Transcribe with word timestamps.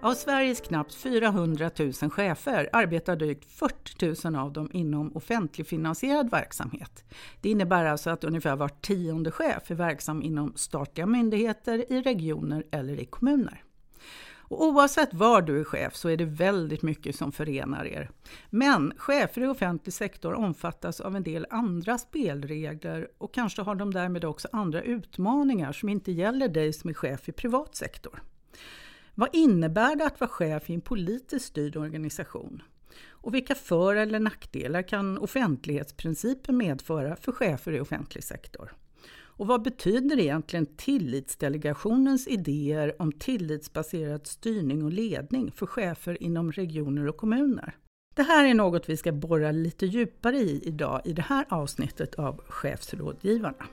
Av 0.00 0.14
Sveriges 0.14 0.60
knappt 0.60 0.94
400 0.94 1.70
000 1.78 1.92
chefer 1.92 2.68
arbetar 2.72 3.16
drygt 3.16 3.44
40 3.44 4.28
000 4.28 4.36
av 4.36 4.52
dem 4.52 4.70
inom 4.72 5.16
offentligfinansierad 5.16 6.30
verksamhet. 6.30 7.04
Det 7.40 7.50
innebär 7.50 7.84
alltså 7.84 8.10
att 8.10 8.24
ungefär 8.24 8.56
var 8.56 8.68
tionde 8.68 9.30
chef 9.30 9.70
är 9.70 9.74
verksam 9.74 10.22
inom 10.22 10.52
statliga 10.56 11.06
myndigheter, 11.06 11.92
i 11.92 12.00
regioner 12.00 12.64
eller 12.70 13.00
i 13.00 13.04
kommuner. 13.04 13.64
Och 14.50 14.64
oavsett 14.64 15.14
var 15.14 15.42
du 15.42 15.60
är 15.60 15.64
chef 15.64 15.94
så 15.94 16.08
är 16.08 16.16
det 16.16 16.24
väldigt 16.24 16.82
mycket 16.82 17.16
som 17.16 17.32
förenar 17.32 17.84
er. 17.84 18.10
Men 18.50 18.92
chefer 18.96 19.42
i 19.42 19.46
offentlig 19.46 19.94
sektor 19.94 20.34
omfattas 20.34 21.00
av 21.00 21.16
en 21.16 21.22
del 21.22 21.46
andra 21.50 21.98
spelregler 21.98 23.08
och 23.18 23.34
kanske 23.34 23.62
har 23.62 23.74
de 23.74 23.94
därmed 23.94 24.24
också 24.24 24.48
andra 24.52 24.82
utmaningar 24.82 25.72
som 25.72 25.88
inte 25.88 26.12
gäller 26.12 26.48
dig 26.48 26.72
som 26.72 26.90
är 26.90 26.94
chef 26.94 27.28
i 27.28 27.32
privat 27.32 27.76
sektor. 27.76 28.22
Vad 29.18 29.28
innebär 29.32 29.96
det 29.96 30.06
att 30.06 30.20
vara 30.20 30.30
chef 30.30 30.70
i 30.70 30.74
en 30.74 30.80
politiskt 30.80 31.46
styrd 31.46 31.76
organisation? 31.76 32.62
Och 33.08 33.34
vilka 33.34 33.54
för 33.54 33.96
eller 33.96 34.20
nackdelar 34.20 34.82
kan 34.82 35.18
offentlighetsprincipen 35.18 36.56
medföra 36.56 37.16
för 37.16 37.32
chefer 37.32 37.72
i 37.72 37.80
offentlig 37.80 38.24
sektor? 38.24 38.72
Och 39.20 39.46
vad 39.46 39.62
betyder 39.62 40.18
egentligen 40.18 40.66
Tillitsdelegationens 40.76 42.28
idéer 42.28 43.02
om 43.02 43.12
tillitsbaserad 43.12 44.26
styrning 44.26 44.84
och 44.84 44.92
ledning 44.92 45.52
för 45.52 45.66
chefer 45.66 46.22
inom 46.22 46.52
regioner 46.52 47.08
och 47.08 47.16
kommuner? 47.16 47.76
Det 48.14 48.22
här 48.22 48.46
är 48.46 48.54
något 48.54 48.88
vi 48.88 48.96
ska 48.96 49.12
borra 49.12 49.52
lite 49.52 49.86
djupare 49.86 50.38
i 50.38 50.62
idag 50.64 51.02
i 51.04 51.12
det 51.12 51.22
här 51.22 51.46
avsnittet 51.48 52.14
av 52.14 52.40
Chefsrådgivarna. 52.48 53.66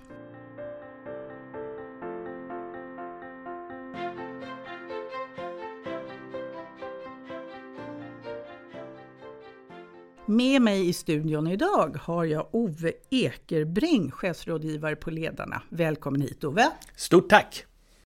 Med 10.28 10.62
mig 10.62 10.90
i 10.90 10.94
studion 10.94 11.48
idag 11.48 11.98
har 12.02 12.26
jag 12.26 12.48
Ove 12.52 12.92
Ekerbring, 13.10 14.12
chefsrådgivare 14.12 14.96
på 14.96 15.12
Ledarna. 15.12 15.62
Välkommen 15.70 16.22
hit 16.22 16.44
Ove! 16.44 16.72
Stort 16.96 17.30
tack! 17.30 17.66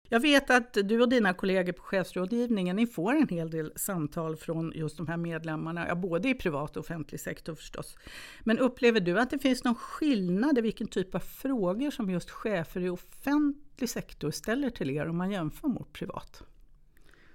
Jag 0.09 0.21
vet 0.21 0.51
att 0.51 0.73
du 0.73 1.03
och 1.03 1.09
dina 1.09 1.35
kollegor 1.35 1.73
på 1.73 1.83
chefsrådgivningen, 1.83 2.77
ni 2.77 2.87
får 2.87 3.13
en 3.13 3.29
hel 3.29 3.51
del 3.51 3.73
samtal 3.77 4.37
från 4.37 4.73
just 4.75 4.97
de 4.97 5.09
här 5.09 5.17
medlemmarna, 5.17 5.89
ja, 5.89 5.95
både 5.95 6.29
i 6.29 6.35
privat 6.35 6.77
och 6.77 6.81
offentlig 6.81 7.21
sektor 7.21 7.55
förstås. 7.55 7.97
Men 8.41 8.59
upplever 8.59 9.01
du 9.01 9.21
att 9.21 9.31
det 9.31 9.39
finns 9.39 9.65
någon 9.65 9.75
skillnad 9.75 10.59
i 10.59 10.61
vilken 10.61 10.87
typ 10.87 11.15
av 11.15 11.21
frågor 11.21 11.91
som 11.91 12.11
just 12.11 12.31
chefer 12.31 12.81
i 12.81 12.89
offentlig 12.89 13.91
sektor 13.91 14.31
ställer 14.31 14.71
till 14.71 14.91
er 14.91 15.09
om 15.09 15.17
man 15.17 15.31
jämför 15.31 15.69
mot 15.69 15.93
privat? 15.93 16.43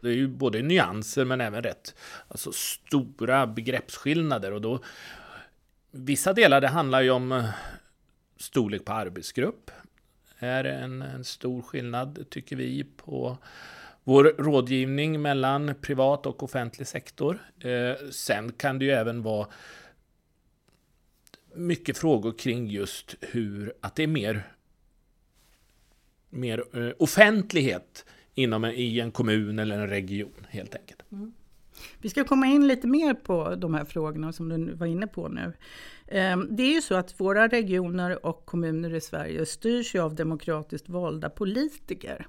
Det 0.02 0.10
är 0.10 0.14
ju 0.14 0.28
både 0.28 0.62
nyanser 0.62 1.26
men 1.26 1.42
även 1.42 1.64
rätt 1.64 1.96
alltså 2.28 2.52
stora 2.52 3.48
begreppsskillnader. 3.48 4.52
Och 4.52 4.62
då, 4.62 4.80
vissa 5.92 6.34
delar 6.34 6.62
det 6.62 6.68
handlar 6.68 7.02
ju 7.02 7.10
om 7.10 7.32
eh, 7.32 7.50
storlek 8.38 8.86
på 8.86 8.94
arbetsgrupp. 8.94 9.72
är 10.40 10.64
en, 10.64 11.02
en 11.02 11.24
stor 11.24 11.62
skillnad 11.62 12.26
tycker 12.30 12.56
vi 12.56 12.84
på 12.84 13.38
vår 14.04 14.24
rådgivning 14.24 15.22
mellan 15.22 15.76
privat 15.82 16.26
och 16.26 16.44
offentlig 16.44 16.88
sektor. 16.88 17.40
Eh, 17.60 18.10
sen 18.12 18.52
kan 18.52 18.80
det 18.80 18.86
ju 18.86 18.92
även 18.92 19.24
vara 19.24 19.48
mycket 21.56 21.98
frågor 21.98 22.38
kring 22.38 22.68
just 22.68 23.16
hur 23.22 23.74
att 23.82 23.96
det 23.96 24.04
är 24.04 24.08
mer, 24.08 24.48
mer 26.30 26.64
eh, 26.74 26.94
offentlighet 27.00 28.06
inom 28.36 28.64
en, 28.64 28.74
i 28.74 29.00
en 29.00 29.12
kommun 29.12 29.60
eller 29.60 29.80
en 29.80 29.90
region 29.90 30.48
helt 30.50 30.76
enkelt. 30.76 31.12
Mm. 31.12 31.34
Vi 32.00 32.10
ska 32.10 32.24
komma 32.24 32.46
in 32.46 32.68
lite 32.68 32.88
mer 32.88 33.14
på 33.14 33.56
de 33.56 33.74
här 33.74 33.86
frågorna 33.86 34.34
som 34.34 34.50
du 34.50 34.74
var 34.74 34.88
inne 34.88 35.08
på 35.08 35.28
nu. 35.28 35.54
Ehm, 36.08 36.48
det 36.56 36.64
är 36.64 36.74
ju 36.74 36.82
så 36.82 36.96
att 36.96 37.20
våra 37.20 37.48
regioner 37.48 38.26
och 38.26 38.46
kommuner 38.46 38.94
i 38.94 39.02
Sverige 39.02 39.46
styrs 39.46 39.96
av 39.96 40.16
demokratiskt 40.16 40.90
valda 40.90 41.30
politiker. 41.30 42.28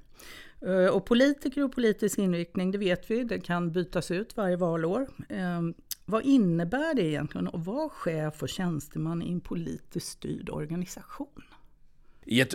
Ehm, 0.61 0.89
och 0.93 1.05
politiker 1.05 1.63
och 1.63 1.75
politisk 1.75 2.17
inriktning, 2.17 2.71
det 2.71 2.77
vet 2.77 3.11
vi, 3.11 3.23
det 3.23 3.39
kan 3.39 3.71
bytas 3.71 4.11
ut 4.11 4.37
varje 4.37 4.55
valår. 4.55 5.07
Ehm, 5.29 5.73
vad 6.05 6.25
innebär 6.25 6.95
det 6.95 7.03
egentligen 7.03 7.47
att 7.47 7.65
vara 7.65 7.89
chef 7.89 8.43
och 8.43 8.49
tjänsteman 8.49 9.21
i 9.21 9.31
en 9.31 9.41
politiskt 9.41 10.07
styrd 10.07 10.49
organisation? 10.49 11.43
I 12.25 12.41
ett 12.41 12.53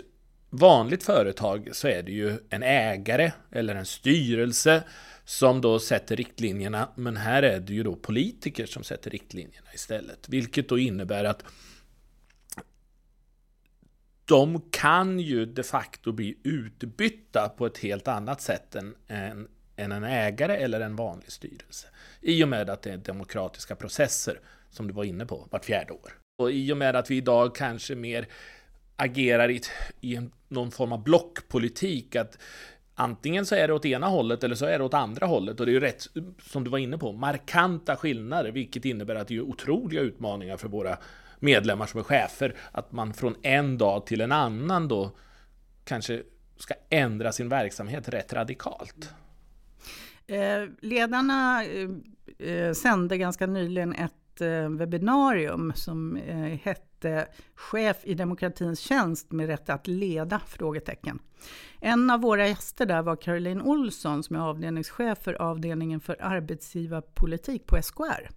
vanligt 0.53 1.03
företag 1.03 1.69
så 1.73 1.89
är 1.89 2.03
det 2.03 2.13
ju 2.13 2.39
en 2.51 2.63
ägare 2.63 3.33
eller 3.51 3.75
en 3.75 3.87
styrelse 3.87 4.83
som 5.25 5.61
då 5.61 5.79
sätter 5.79 6.17
riktlinjerna. 6.17 6.89
Men 6.95 7.17
här 7.17 7.43
är 7.43 7.61
det 7.61 7.73
ju 7.75 7.83
då 7.83 7.97
politiker 7.97 8.67
som 8.67 8.85
sätter 8.85 9.11
riktlinjerna 9.11 9.69
istället. 9.75 10.29
Vilket 10.29 10.69
då 10.69 10.79
innebär 10.79 11.25
att 11.25 11.45
de 14.25 14.63
kan 14.71 15.21
ju 15.21 15.47
de 15.47 15.63
facto 15.63 16.13
bli 16.13 16.39
utbytta 16.43 17.49
på 17.49 17.67
ett 17.67 17.79
helt 17.79 18.09
annat 18.09 18.41
sätt 18.41 18.75
än, 18.75 18.95
än, 19.09 19.49
än 19.77 19.93
en 19.93 20.05
ägare 20.05 20.57
eller 20.57 20.81
en 20.81 20.97
vanlig 20.97 21.33
styrelse. 21.33 21.87
I 22.21 22.45
och 22.45 22.49
med 22.49 22.71
att 22.71 22.83
det 22.83 22.93
är 22.93 22.97
demokratiska 22.97 23.77
processer, 23.77 24.41
som 24.71 24.87
du 24.87 24.95
var 24.95 25.05
inne 25.05 25.27
på, 25.27 25.49
vart 25.51 25.65
fjärde 25.65 25.93
år. 25.93 26.13
Och 26.39 26.53
i 26.53 26.73
och 26.73 26.77
med 26.77 26.97
att 26.97 27.11
vi 27.11 27.17
idag 27.17 27.55
kanske 27.55 27.95
mer 27.95 28.29
agerar 29.03 29.51
i, 29.51 29.61
i 30.01 30.17
en, 30.17 30.33
någon 30.49 30.71
form 30.71 30.93
av 30.93 31.03
blockpolitik. 31.03 32.17
Att 32.17 32.39
antingen 32.95 33.47
så 33.47 33.55
är 33.55 33.69
det 33.69 33.75
åt 33.75 33.85
ena 33.85 34.07
hållet 34.07 34.45
eller 34.45 34.55
så 34.55 34.67
är 34.67 34.79
det 34.79 34.85
åt 34.85 34.95
andra 34.95 35.27
hållet. 35.27 35.61
Och 35.61 35.67
det 35.67 35.73
är 35.73 35.75
ju 35.75 35.81
rätt, 35.81 36.07
som 36.43 36.65
du 36.65 36.71
var 36.71 36.79
inne 36.79 36.99
på, 36.99 37.13
markanta 37.13 37.97
skillnader, 37.97 38.53
vilket 38.53 38.85
innebär 38.85 39.15
att 39.15 39.29
det 39.29 39.37
är 39.37 39.41
otroliga 39.41 40.01
utmaningar 40.01 40.57
för 40.57 40.69
våra 40.69 40.99
medlemmar 41.39 41.87
som 41.87 42.01
är 42.01 42.05
chefer. 42.05 42.55
Att 42.73 42.93
man 42.93 43.15
från 43.15 43.35
en 43.43 43.79
dag 43.79 44.07
till 44.07 44.21
en 44.21 44.33
annan 44.33 44.89
då 44.89 45.11
kanske 45.85 46.23
ska 46.57 46.75
ändra 46.91 47.33
sin 47.33 47.49
verksamhet 47.49 48.09
rätt 48.09 48.33
radikalt. 48.33 49.11
Eh, 50.27 50.69
ledarna 50.81 51.65
eh, 51.65 51.89
eh, 52.49 52.73
sände 52.73 53.19
ganska 53.19 53.47
nyligen 53.47 53.93
ett 53.93 54.13
webbinarium 54.71 55.73
som 55.75 56.19
hette 56.63 56.92
inte 57.03 57.29
Chef 57.55 57.97
i 58.03 58.15
demokratins 58.15 58.81
tjänst 58.81 59.33
med 59.33 59.47
rätt 59.47 59.71
att 59.71 59.87
leda? 59.87 60.41
Frågetecken. 60.47 61.19
En 61.81 62.11
av 62.11 62.21
våra 62.21 62.49
gäster 62.49 62.87
där 62.87 63.03
var 63.03 63.17
Caroline 63.17 63.63
Olsson 63.63 64.23
som 64.23 64.37
är 64.37 64.41
avdelningschef 64.41 65.19
för 65.19 65.35
avdelningen 65.43 66.01
för 66.01 66.17
arbetsgivarpolitik 66.21 67.67
på 67.67 67.83
SKR. 67.83 68.29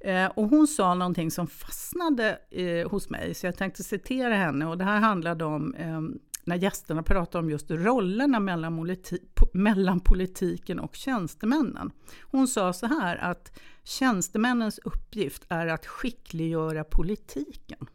Eh, 0.00 0.26
och 0.26 0.48
hon 0.48 0.66
sa 0.66 0.94
någonting 0.94 1.30
som 1.30 1.46
fastnade 1.46 2.38
eh, 2.50 2.90
hos 2.90 3.10
mig, 3.10 3.34
så 3.34 3.46
jag 3.46 3.56
tänkte 3.56 3.82
citera 3.82 4.34
henne. 4.34 4.66
Och 4.66 4.78
det 4.78 4.84
här 4.84 5.00
handlade 5.00 5.44
om 5.44 5.74
eh, 5.74 6.00
när 6.44 6.56
gästerna 6.56 7.02
pratade 7.02 7.44
om 7.44 7.50
just 7.50 7.70
rollerna 7.70 8.40
mellan, 8.40 8.76
politi 8.76 9.18
mellan 9.52 10.00
politiken 10.00 10.80
och 10.80 10.96
tjänstemännen. 10.96 11.92
Hon 12.20 12.48
sa 12.48 12.72
så 12.72 12.86
här 12.86 13.16
att 13.16 13.60
tjänstemännens 13.84 14.78
uppgift 14.78 15.44
är 15.48 15.66
att 15.66 15.86
skickliggöra 15.86 16.84
politiken. 16.84 17.86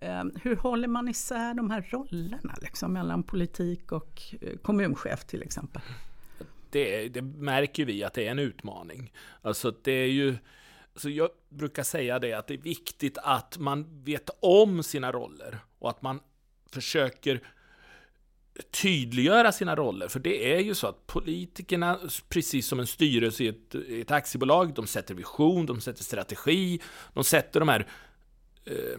Ehm, 0.00 0.32
hur 0.42 0.56
håller 0.56 0.88
man 0.88 1.08
isär 1.08 1.54
de 1.54 1.70
här 1.70 1.86
rollerna 1.90 2.54
liksom, 2.62 2.92
mellan 2.92 3.22
politik 3.22 3.92
och 3.92 4.22
eh, 4.40 4.56
kommunchef 4.56 5.24
till 5.24 5.42
exempel? 5.42 5.82
Det, 6.70 7.08
det, 7.08 7.22
märker 7.22 7.84
vi 7.84 8.04
att 8.04 8.14
det 8.14 8.26
är 8.26 8.30
en 8.30 8.38
utmaning. 8.38 9.12
Alltså 9.42 9.74
det 9.82 9.92
är 9.92 10.06
ju, 10.06 10.36
alltså 10.92 11.08
jag 11.08 11.30
brukar 11.48 11.82
säga 11.82 12.18
det 12.18 12.32
att 12.32 12.46
det 12.46 12.54
är 12.54 12.58
viktigt 12.58 13.18
att 13.18 13.58
man 13.58 14.02
vet 14.04 14.30
om 14.40 14.82
sina 14.82 15.12
roller 15.12 15.58
och 15.78 15.90
att 15.90 16.02
man 16.02 16.20
försöker 16.72 17.40
tydliggöra 18.70 19.52
sina 19.52 19.76
roller. 19.76 20.08
För 20.08 20.20
det 20.20 20.54
är 20.54 20.60
ju 20.60 20.74
så 20.74 20.86
att 20.86 21.06
politikerna, 21.06 21.98
precis 22.28 22.66
som 22.66 22.80
en 22.80 22.86
styrelse 22.86 23.44
i 23.44 23.48
ett, 23.48 23.74
i 23.74 24.00
ett 24.00 24.10
aktiebolag, 24.10 24.74
de 24.74 24.86
sätter 24.86 25.14
vision, 25.14 25.66
de 25.66 25.80
sätter 25.80 26.04
strategi, 26.04 26.80
de 27.14 27.24
sätter 27.24 27.60
de 27.60 27.68
här 27.68 27.86
eh, 28.64 28.98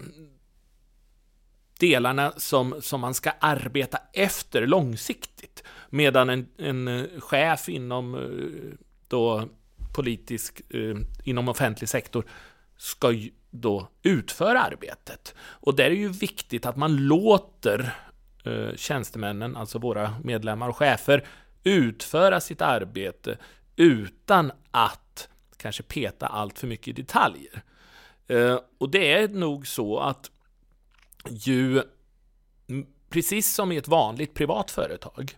delarna 1.80 2.34
som, 2.38 2.82
som 2.82 3.02
man 3.02 3.14
ska 3.14 3.32
arbeta 3.40 3.98
efter 4.14 4.68
långsiktigt. 4.68 5.64
Medan 5.90 6.30
en, 6.30 6.48
en 6.58 6.88
eh, 6.88 7.20
chef 7.20 7.70
inom 7.70 8.16
eh, 8.16 8.78
då 9.08 9.50
politisk, 9.94 10.62
eh, 10.70 10.96
inom 11.24 11.50
offentlig 11.50 11.90
sektor 11.90 12.26
ska 12.78 13.14
då 13.50 13.88
utföra 14.04 14.62
arbetet. 14.62 15.36
Och 15.40 15.76
där 15.76 15.86
är 15.86 15.90
det 15.90 15.96
ju 15.96 16.10
viktigt 16.10 16.66
att 16.66 16.78
man 16.78 16.96
låter 16.96 17.94
eh, 18.44 18.76
tjänstemännen, 18.76 19.56
alltså 19.56 19.80
våra 19.80 20.16
medlemmar 20.24 20.70
och 20.70 20.78
chefer, 20.78 21.28
utföra 21.64 22.40
sitt 22.40 22.62
arbete 22.62 23.38
utan 23.76 24.52
att 24.72 25.30
kanske 25.58 25.84
peta 25.84 26.28
allt 26.28 26.60
för 26.60 26.68
mycket 26.68 26.88
i 26.88 27.02
detaljer. 27.02 27.64
Eh, 28.28 28.60
och 28.78 28.90
det 28.90 29.14
är 29.14 29.28
nog 29.28 29.68
så 29.68 30.00
att 30.00 30.32
ju, 31.30 31.84
precis 33.10 33.54
som 33.54 33.72
i 33.72 33.78
ett 33.78 33.88
vanligt 33.88 34.34
privat 34.34 34.72
företag, 34.72 35.38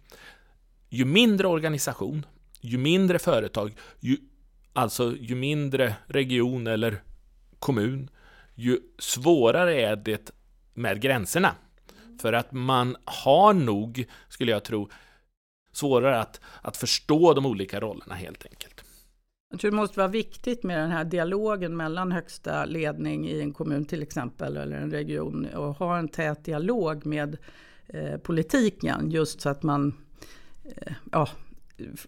ju 0.89 1.05
mindre 1.05 1.47
organisation, 1.47 2.25
ju 2.61 2.77
mindre 2.77 3.19
företag, 3.19 3.75
ju, 3.99 4.17
alltså 4.73 5.15
ju 5.19 5.35
mindre 5.35 5.95
region 6.07 6.67
eller 6.67 7.03
kommun, 7.59 8.09
ju 8.55 8.79
svårare 8.99 9.81
är 9.81 9.95
det 9.95 10.31
med 10.73 11.01
gränserna. 11.01 11.55
För 12.21 12.33
att 12.33 12.51
man 12.51 12.95
har 13.05 13.53
nog, 13.53 14.05
skulle 14.29 14.51
jag 14.51 14.63
tro, 14.63 14.89
svårare 15.71 16.19
att, 16.19 16.41
att 16.61 16.77
förstå 16.77 17.33
de 17.33 17.45
olika 17.45 17.79
rollerna 17.79 18.15
helt 18.15 18.45
enkelt. 18.45 18.83
Jag 19.49 19.59
tror 19.59 19.71
det 19.71 19.77
måste 19.77 19.99
vara 19.99 20.07
viktigt 20.07 20.63
med 20.63 20.79
den 20.79 20.91
här 20.91 21.03
dialogen 21.03 21.77
mellan 21.77 22.11
högsta 22.11 22.65
ledning 22.65 23.29
i 23.29 23.41
en 23.41 23.53
kommun 23.53 23.85
till 23.85 24.01
exempel 24.01 24.57
eller 24.57 24.77
en 24.77 24.91
region 24.91 25.45
och 25.45 25.75
ha 25.75 25.97
en 25.97 26.07
tät 26.07 26.45
dialog 26.45 27.05
med 27.05 27.37
eh, 27.87 28.17
politiken 28.17 29.11
just 29.11 29.41
så 29.41 29.49
att 29.49 29.63
man 29.63 29.93
eh, 30.63 30.93
ja, 31.11 31.27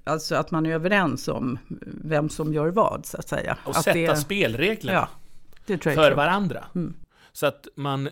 alltså 0.03 0.35
att 0.35 0.51
man 0.51 0.65
är 0.65 0.73
överens 0.73 1.27
om 1.27 1.57
vem 2.03 2.29
som 2.29 2.53
gör 2.53 2.67
vad 2.67 3.05
så 3.05 3.17
att 3.17 3.29
säga. 3.29 3.57
Och 3.65 3.77
att 3.77 3.83
sätta 3.83 3.99
det, 3.99 4.15
spelreglerna 4.15 5.07
ja, 5.67 5.77
för 5.77 6.11
varandra. 6.11 6.65
Mm. 6.75 6.93
Så 7.31 7.45
att 7.45 7.67
man, 7.75 8.09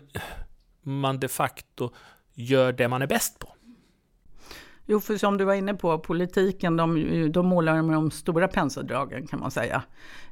man 0.84 1.18
de 1.18 1.28
facto 1.28 1.90
gör 2.34 2.72
det 2.72 2.88
man 2.88 3.02
är 3.02 3.06
bäst 3.06 3.38
på. 3.38 3.54
Jo, 4.86 5.00
för 5.00 5.16
som 5.16 5.38
du 5.38 5.44
var 5.44 5.54
inne 5.54 5.74
på, 5.74 5.98
politiken, 5.98 6.76
de, 6.76 7.32
de 7.32 7.46
målar 7.46 7.82
med 7.82 7.96
de 7.96 8.10
stora 8.10 8.48
penseldragen 8.48 9.26
kan 9.26 9.40
man 9.40 9.50
säga. 9.50 9.82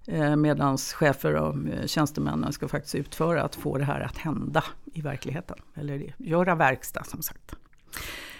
Eh, 0.07 0.37
Medan 0.37 0.79
chefer 0.79 1.35
och 1.35 1.69
eh, 1.69 1.87
tjänstemännen 1.87 2.53
ska 2.53 2.69
faktiskt 2.69 2.95
utföra 2.95 3.43
att 3.43 3.55
få 3.55 3.79
det 3.79 3.85
här 3.85 4.01
att 4.01 4.19
hända 4.19 4.65
i 4.95 5.01
verkligheten. 5.01 5.59
Eller 5.75 6.15
göra 6.19 6.55
verkstad 6.55 7.05
som 7.05 7.23
sagt. 7.23 7.55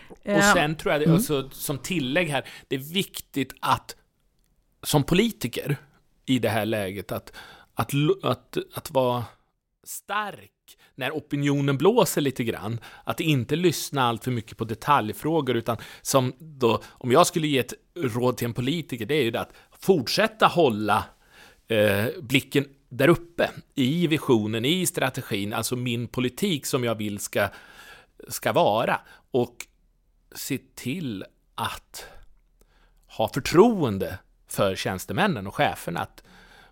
Och 0.09 0.27
eh, 0.27 0.53
sen 0.53 0.75
tror 0.75 0.93
jag, 0.93 1.01
det, 1.01 1.05
mm. 1.05 1.17
alltså, 1.17 1.51
som 1.51 1.79
tillägg 1.79 2.29
här, 2.29 2.49
det 2.69 2.77
är 2.77 2.95
viktigt 2.95 3.55
att 3.61 3.97
som 4.83 5.05
politiker 5.05 5.77
i 6.27 6.39
det 6.39 6.49
här 6.49 6.65
läget 6.65 7.13
att, 7.13 7.33
att, 7.75 7.93
att, 8.23 8.57
att 8.75 8.91
vara 8.91 9.25
stark 9.85 10.51
när 11.03 11.11
opinionen 11.11 11.79
blåser 11.79 12.21
lite 12.21 12.45
grann, 12.45 12.81
att 13.05 13.21
inte 13.21 13.57
lyssna 13.57 14.03
allt 14.03 14.25
för 14.25 14.31
mycket 14.31 14.57
på 14.57 14.65
detaljfrågor, 14.65 15.57
utan 15.57 15.77
som 16.03 16.33
då, 16.39 16.83
om 16.89 17.13
jag 17.13 17.27
skulle 17.27 17.47
ge 17.47 17.59
ett 17.59 17.75
råd 17.95 18.37
till 18.37 18.47
en 18.47 18.55
politiker, 18.55 19.07
det 19.07 19.15
är 19.15 19.23
ju 19.23 19.31
det 19.31 19.41
att 19.41 19.53
fortsätta 19.81 20.47
hålla 20.47 21.05
eh, 21.69 22.05
blicken 22.21 22.65
där 22.89 23.09
uppe, 23.09 23.51
i 23.75 24.07
visionen, 24.07 24.65
i 24.65 24.87
strategin, 24.87 25.53
alltså 25.53 25.77
min 25.77 26.09
politik 26.09 26.67
som 26.67 26.85
jag 26.85 26.95
vill 26.95 27.19
ska, 27.19 27.49
ska 28.29 28.53
vara. 28.53 29.01
Och 29.31 29.67
se 30.35 30.59
till 30.75 31.25
att 31.55 32.07
ha 33.07 33.29
förtroende 33.29 34.19
för 34.49 34.77
tjänstemännen 34.77 35.47
och 35.47 35.55
cheferna. 35.55 36.01
Att, 36.01 36.23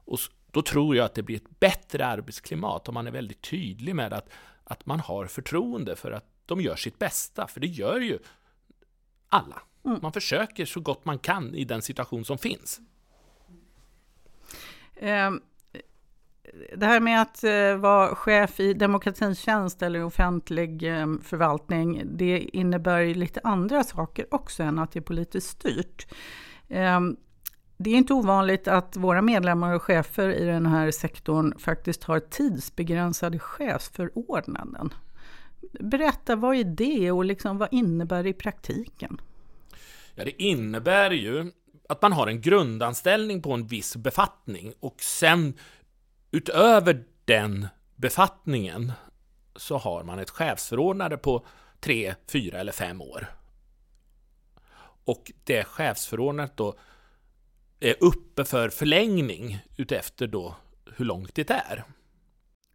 och 0.04 0.18
då 0.50 0.62
tror 0.62 0.96
jag 0.96 1.04
att 1.04 1.14
det 1.14 1.22
blir 1.22 1.36
ett 1.36 1.60
bättre 1.60 2.06
arbetsklimat 2.06 2.88
om 2.88 2.94
man 2.94 3.06
är 3.06 3.10
väldigt 3.10 3.42
tydlig 3.42 3.94
med 3.94 4.12
att, 4.12 4.28
att 4.64 4.86
man 4.86 5.00
har 5.00 5.26
förtroende 5.26 5.96
för 5.96 6.12
att 6.12 6.26
de 6.46 6.60
gör 6.60 6.76
sitt 6.76 6.98
bästa, 6.98 7.46
för 7.46 7.60
det 7.60 7.66
gör 7.66 8.00
ju 8.00 8.18
alla. 9.28 9.62
Mm. 9.84 9.98
Man 10.02 10.12
försöker 10.12 10.64
så 10.64 10.80
gott 10.80 11.04
man 11.04 11.18
kan 11.18 11.54
i 11.54 11.64
den 11.64 11.82
situation 11.82 12.24
som 12.24 12.38
finns. 12.38 12.80
Um 15.00 15.42
det 16.76 16.86
här 16.86 17.00
med 17.00 17.22
att 17.22 17.44
eh, 17.44 17.76
vara 17.76 18.14
chef 18.14 18.60
i 18.60 18.74
demokratins 18.74 19.38
tjänst 19.38 19.82
eller 19.82 20.04
offentlig 20.04 20.82
eh, 20.82 21.06
förvaltning, 21.22 22.02
det 22.04 22.38
innebär 22.38 23.14
lite 23.14 23.40
andra 23.44 23.84
saker 23.84 24.26
också 24.30 24.62
än 24.62 24.78
att 24.78 24.92
det 24.92 24.98
är 24.98 25.02
politiskt 25.02 25.48
styrt. 25.48 26.06
Det 27.82 27.90
är 27.90 27.94
inte 27.94 28.14
ovanligt 28.14 28.68
att 28.68 28.96
våra 28.96 29.22
medlemmar 29.22 29.74
och 29.74 29.82
chefer 29.82 30.28
i 30.28 30.44
den 30.44 30.66
här 30.66 30.90
sektorn 30.90 31.58
faktiskt 31.58 32.04
har 32.04 32.20
tidsbegränsade 32.20 33.38
chefsförordnanden. 33.38 34.94
Berätta, 35.80 36.36
vad 36.36 36.56
är 36.56 36.64
det 36.64 37.10
och 37.10 37.24
liksom, 37.24 37.58
vad 37.58 37.68
innebär 37.72 38.22
det 38.22 38.28
i 38.28 38.32
praktiken? 38.32 39.20
Ja, 40.14 40.24
det 40.24 40.42
innebär 40.42 41.10
ju 41.10 41.52
att 41.88 42.02
man 42.02 42.12
har 42.12 42.26
en 42.26 42.40
grundanställning 42.40 43.42
på 43.42 43.52
en 43.52 43.66
viss 43.66 43.96
befattning 43.96 44.72
och 44.80 45.00
sen 45.00 45.54
utöver 46.30 47.04
den 47.24 47.68
befattningen 47.96 48.92
så 49.56 49.76
har 49.78 50.04
man 50.04 50.18
ett 50.18 50.30
chefsförordnande 50.30 51.16
på 51.16 51.46
tre, 51.80 52.14
fyra 52.32 52.58
eller 52.58 52.72
fem 52.72 53.02
år. 53.02 53.26
Och 55.04 55.32
det 55.44 55.64
chefsförordnandet 55.64 56.56
då 56.56 56.74
är 57.80 57.94
uppe 58.00 58.44
för 58.44 58.68
förlängning 58.68 59.58
utefter 59.76 60.26
då 60.26 60.56
hur 60.96 61.04
långt 61.04 61.34
det 61.34 61.50
är. 61.50 61.84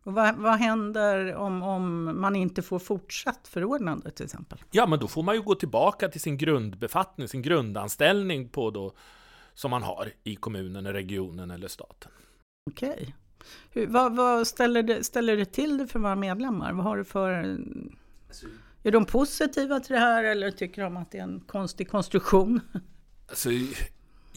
Och 0.04 0.14
vad, 0.14 0.36
vad 0.36 0.56
händer 0.56 1.36
om, 1.36 1.64
om 1.64 2.04
man 2.22 2.36
inte 2.36 2.62
får 2.62 2.80
fortsatt 2.80 3.48
förordnande 3.48 4.12
till 4.12 4.26
exempel? 4.26 4.60
Ja, 4.72 4.88
men 4.88 5.00
då 5.00 5.08
får 5.08 5.24
man 5.24 5.36
ju 5.36 5.42
gå 5.42 5.56
tillbaka 5.56 6.10
till 6.10 6.22
sin 6.22 6.38
grundbefattning, 6.38 7.28
sin 7.28 7.42
grundanställning 7.42 8.50
på 8.50 8.72
då, 8.72 8.94
som 9.54 9.72
man 9.72 9.84
har 9.84 10.12
i 10.24 10.36
kommunen, 10.36 10.94
regionen 10.94 11.52
eller 11.52 11.68
staten. 11.68 12.12
Okej. 12.72 13.16
Hur, 13.72 13.88
vad, 13.88 14.16
vad 14.16 14.48
ställer, 14.48 14.84
det, 14.84 15.04
ställer 15.04 15.38
det 15.38 15.46
till 15.46 15.78
det 15.78 15.88
för 15.88 16.00
våra 16.00 16.16
medlemmar? 16.16 16.74
Vad 16.74 16.84
har 16.86 16.98
du 16.98 17.04
för... 17.04 17.32
Är 18.84 18.92
de 18.92 19.06
positiva 19.06 19.80
till 19.80 19.94
det 19.94 20.00
här 20.00 20.24
eller 20.24 20.52
tycker 20.52 20.82
de 20.82 20.98
att 20.98 21.12
det 21.12 21.18
är 21.18 21.24
en 21.24 21.40
konstig 21.40 21.90
konstruktion? 21.90 22.60
Alltså, 23.30 23.50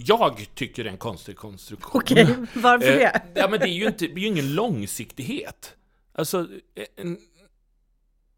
jag 0.00 0.46
tycker 0.54 0.84
det 0.84 0.90
är 0.90 0.92
en 0.92 0.98
konstig 0.98 1.36
konstruktion. 1.36 2.02
Okej, 2.02 2.22
okay, 2.22 2.46
varför 2.54 2.86
det? 2.86 3.04
Eh, 3.04 3.20
ja, 3.34 3.48
men 3.48 3.60
det 3.60 3.68
är 3.68 3.72
ju, 3.72 3.86
inte, 3.86 4.06
det 4.06 4.20
är 4.20 4.26
ingen 4.26 4.54
långsiktighet. 4.54 5.76
Alltså, 6.12 6.48
en, 6.96 7.18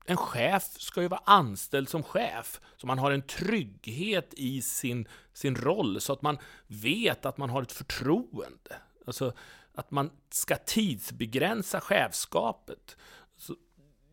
en 0.07 0.17
chef 0.17 0.63
ska 0.79 1.03
ju 1.03 1.09
vara 1.09 1.23
anställd 1.25 1.89
som 1.89 2.03
chef, 2.03 2.61
så 2.77 2.87
man 2.87 2.99
har 2.99 3.11
en 3.11 3.23
trygghet 3.23 4.35
i 4.37 4.63
sin, 4.63 5.09
sin 5.33 5.57
roll, 5.57 6.01
så 6.01 6.13
att 6.13 6.23
man 6.23 6.39
vet 6.67 7.27
att 7.27 7.39
man 7.39 7.51
har 7.51 7.63
ett 7.63 7.73
förtroende. 7.73 8.77
Alltså, 9.07 9.33
att 9.75 9.91
man 9.91 10.11
ska 10.31 10.57
tidsbegränsa 10.57 11.81
chefskapet. 11.81 12.97
Så 13.37 13.57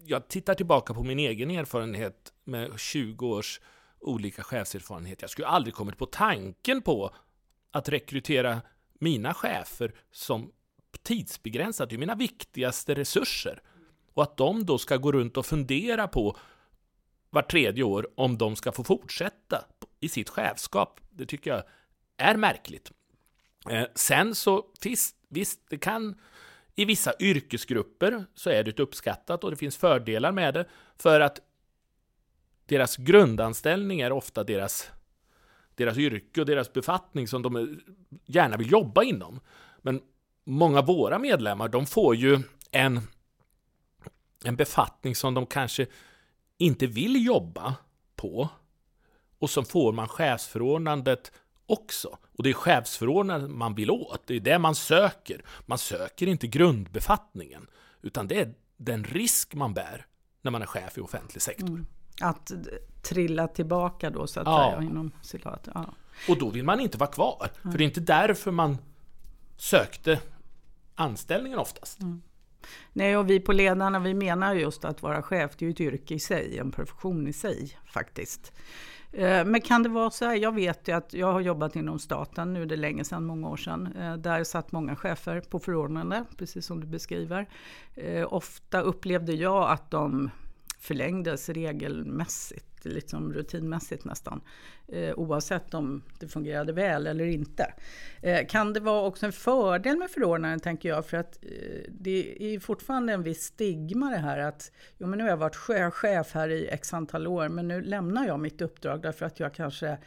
jag 0.06 0.28
tittar 0.28 0.54
tillbaka 0.54 0.94
på 0.94 1.04
min 1.04 1.20
egen 1.20 1.52
erfarenhet 1.52 2.34
med 2.44 2.80
20 2.80 3.28
års 3.28 3.62
olika 4.00 4.44
chefserfarenhet. 4.44 5.22
Jag 5.22 5.30
skulle 5.30 5.48
aldrig 5.48 5.74
kommit 5.74 5.98
på 5.98 6.06
tanken 6.06 6.82
på 6.82 7.14
att 7.78 7.90
rekrytera 7.90 8.62
mina 9.00 9.34
chefer 9.34 9.96
som 10.12 10.52
tidsbegränsat. 11.04 11.90
Det 11.90 11.96
är 11.96 11.98
mina 11.98 12.16
viktigaste 12.16 12.96
resurser. 12.96 13.62
Och 14.14 14.24
att 14.24 14.38
de 14.38 14.66
då 14.66 14.78
ska 14.78 14.98
gå 14.98 15.12
runt 15.12 15.38
och 15.38 15.46
fundera 15.46 16.08
på 16.08 16.38
var 17.30 17.42
tredje 17.42 17.84
år 17.84 18.10
om 18.16 18.38
de 18.38 18.56
ska 18.56 18.72
få 18.72 18.84
fortsätta 18.84 19.66
i 20.00 20.10
sitt 20.10 20.30
chefskap. 20.30 21.00
Det 21.10 21.26
tycker 21.26 21.52
jag 21.52 21.64
är 22.18 22.36
märkligt. 22.36 22.92
Eh, 23.70 23.86
sen 23.96 24.36
så 24.36 24.66
finns 24.82 25.14
Visst, 25.30 25.70
det 25.70 25.78
kan 25.78 26.16
i 26.76 26.86
vissa 26.86 27.14
yrkesgrupper 27.20 28.26
så 28.36 28.50
är 28.50 28.64
det 28.64 28.80
uppskattat 28.80 29.44
och 29.44 29.52
det 29.52 29.58
finns 29.58 29.78
fördelar 29.78 30.32
med 30.32 30.54
det 30.54 30.66
för 30.98 31.20
att 31.20 31.40
deras 32.66 32.98
grundanställning 32.98 34.02
är 34.02 34.12
ofta 34.12 34.44
deras, 34.44 34.90
deras 35.78 35.98
yrke 35.98 36.42
och 36.42 36.48
deras 36.48 36.74
befattning 36.74 37.28
som 37.28 37.42
de 37.42 37.80
gärna 38.26 38.58
vill 38.58 38.72
jobba 38.72 39.04
inom. 39.04 39.40
Men 39.82 40.02
många 40.44 40.80
av 40.80 40.86
våra 40.86 41.20
medlemmar, 41.20 41.68
de 41.68 41.86
får 41.86 42.16
ju 42.16 42.40
en, 42.72 43.02
en 44.44 44.56
befattning 44.56 45.16
som 45.16 45.34
de 45.34 45.46
kanske 45.46 45.88
inte 46.58 46.88
vill 46.88 47.26
jobba 47.26 47.76
på 48.16 48.50
och 49.40 49.50
så 49.50 49.64
får 49.64 49.94
man 49.94 50.08
chefsförordnandet 50.08 51.32
också. 51.66 52.18
Och 52.38 52.44
det 52.44 52.50
är 52.50 52.54
chefsförordnandet 52.54 53.52
man 53.52 53.76
vill 53.76 53.92
åt, 53.92 54.28
det 54.28 54.36
är 54.36 54.40
det 54.40 54.60
man 54.60 54.76
söker. 54.76 55.46
Man 55.66 55.78
söker 55.78 56.28
inte 56.28 56.48
grundbefattningen, 56.48 57.68
utan 58.02 58.28
det 58.28 58.40
är 58.40 58.54
den 58.78 59.04
risk 59.04 59.56
man 59.56 59.74
bär 59.74 60.06
när 60.42 60.52
man 60.52 60.62
är 60.62 60.66
chef 60.66 60.98
i 60.98 61.02
offentlig 61.02 61.42
sektor. 61.42 61.68
Mm. 61.68 61.86
Att 62.22 62.52
trilla 63.02 63.48
tillbaka 63.48 64.10
då 64.10 64.28
så 64.28 64.40
att 64.40 64.48
ja. 64.48 64.72
säga 64.72 64.90
inom 64.90 65.12
citat. 65.22 65.68
Ja. 65.74 65.86
Och 66.30 66.40
då 66.40 66.50
vill 66.50 66.64
man 66.64 66.80
inte 66.80 66.98
vara 66.98 67.10
kvar, 67.10 67.50
mm. 67.62 67.72
för 67.72 67.78
det 67.78 67.84
är 67.84 67.86
inte 67.86 68.00
därför 68.00 68.52
man 68.52 68.78
sökte 69.58 70.20
anställningen 70.96 71.60
oftast. 71.60 72.02
Mm. 72.02 72.22
Nej, 72.94 73.18
och 73.18 73.30
vi 73.30 73.40
på 73.40 73.54
ledarna 73.54 74.00
vi 74.00 74.14
menar 74.14 74.56
just 74.56 74.86
att 74.86 75.02
vara 75.02 75.22
chef, 75.22 75.52
det 75.58 75.66
är 75.66 75.68
ju 75.68 75.74
ett 75.74 75.80
yrke 75.80 76.14
i 76.14 76.20
sig, 76.20 76.58
en 76.58 76.72
profession 76.72 77.28
i 77.28 77.34
sig 77.34 77.78
faktiskt. 77.86 78.54
Eh, 79.12 79.46
men 79.46 79.62
kan 79.62 79.84
det 79.84 79.90
vara 79.90 80.10
så 80.10 80.26
här, 80.26 80.36
jag 80.36 80.56
vet 80.56 80.88
ju 80.88 80.92
att 80.96 81.14
jag 81.14 81.34
har 81.34 81.40
jobbat 81.40 81.76
inom 81.76 82.00
staten, 82.00 82.54
nu 82.54 82.62
är 82.62 82.66
det 82.66 82.76
länge 82.76 83.04
sedan, 83.04 83.26
många 83.26 83.50
år 83.50 83.58
sedan. 83.58 83.96
Eh, 84.00 84.14
där 84.14 84.44
satt 84.44 84.72
många 84.72 84.96
chefer 84.96 85.42
på 85.42 85.60
förordnande, 85.60 86.24
precis 86.38 86.66
som 86.66 86.80
du 86.80 86.88
beskriver. 86.88 87.50
Eh, 87.96 88.34
ofta 88.34 88.82
upplevde 88.82 89.34
jag 89.34 89.72
att 89.72 89.92
de 89.92 90.30
förlängdes 90.80 91.50
regelmässigt 91.50 92.68
liksom 92.86 93.34
rutinmässigt 93.34 94.06
nästan. 94.06 94.42
Eh, 94.88 95.14
oavsett 95.16 95.74
om 95.74 96.04
det 96.20 96.28
fungerade 96.28 96.74
väl 96.74 97.08
eller 97.08 97.26
inte. 97.26 97.74
Eh, 98.22 98.48
kan 98.48 98.74
det 98.74 98.80
vara 98.80 99.08
också 99.08 99.26
en 99.26 99.32
fördel 99.32 99.98
med 99.98 100.10
förordnanden 100.10 100.60
tänker 100.60 100.90
jag, 100.90 101.06
för 101.06 101.18
att 101.18 101.40
eh, 101.44 101.50
det 101.90 102.54
är 102.56 102.60
fortfarande 102.60 103.14
en 103.14 103.24
viss 103.24 103.44
stigma 103.44 104.10
det 104.10 104.18
här 104.18 104.40
att 104.40 104.72
jo, 104.98 105.08
men 105.08 105.18
nu 105.18 105.24
har 105.24 105.30
jag 105.30 105.38
varit 105.38 105.56
chef 105.94 106.34
här 106.34 106.50
i 106.50 106.68
x 106.68 106.94
antal 106.94 107.28
år, 107.28 107.50
men 107.50 107.68
nu 107.68 107.82
lämnar 107.82 108.28
jag 108.28 108.40
mitt 108.40 108.62
uppdrag 108.62 109.02
därför 109.02 109.26
att 109.26 109.40
jag 109.40 109.54
kanske 109.54 109.98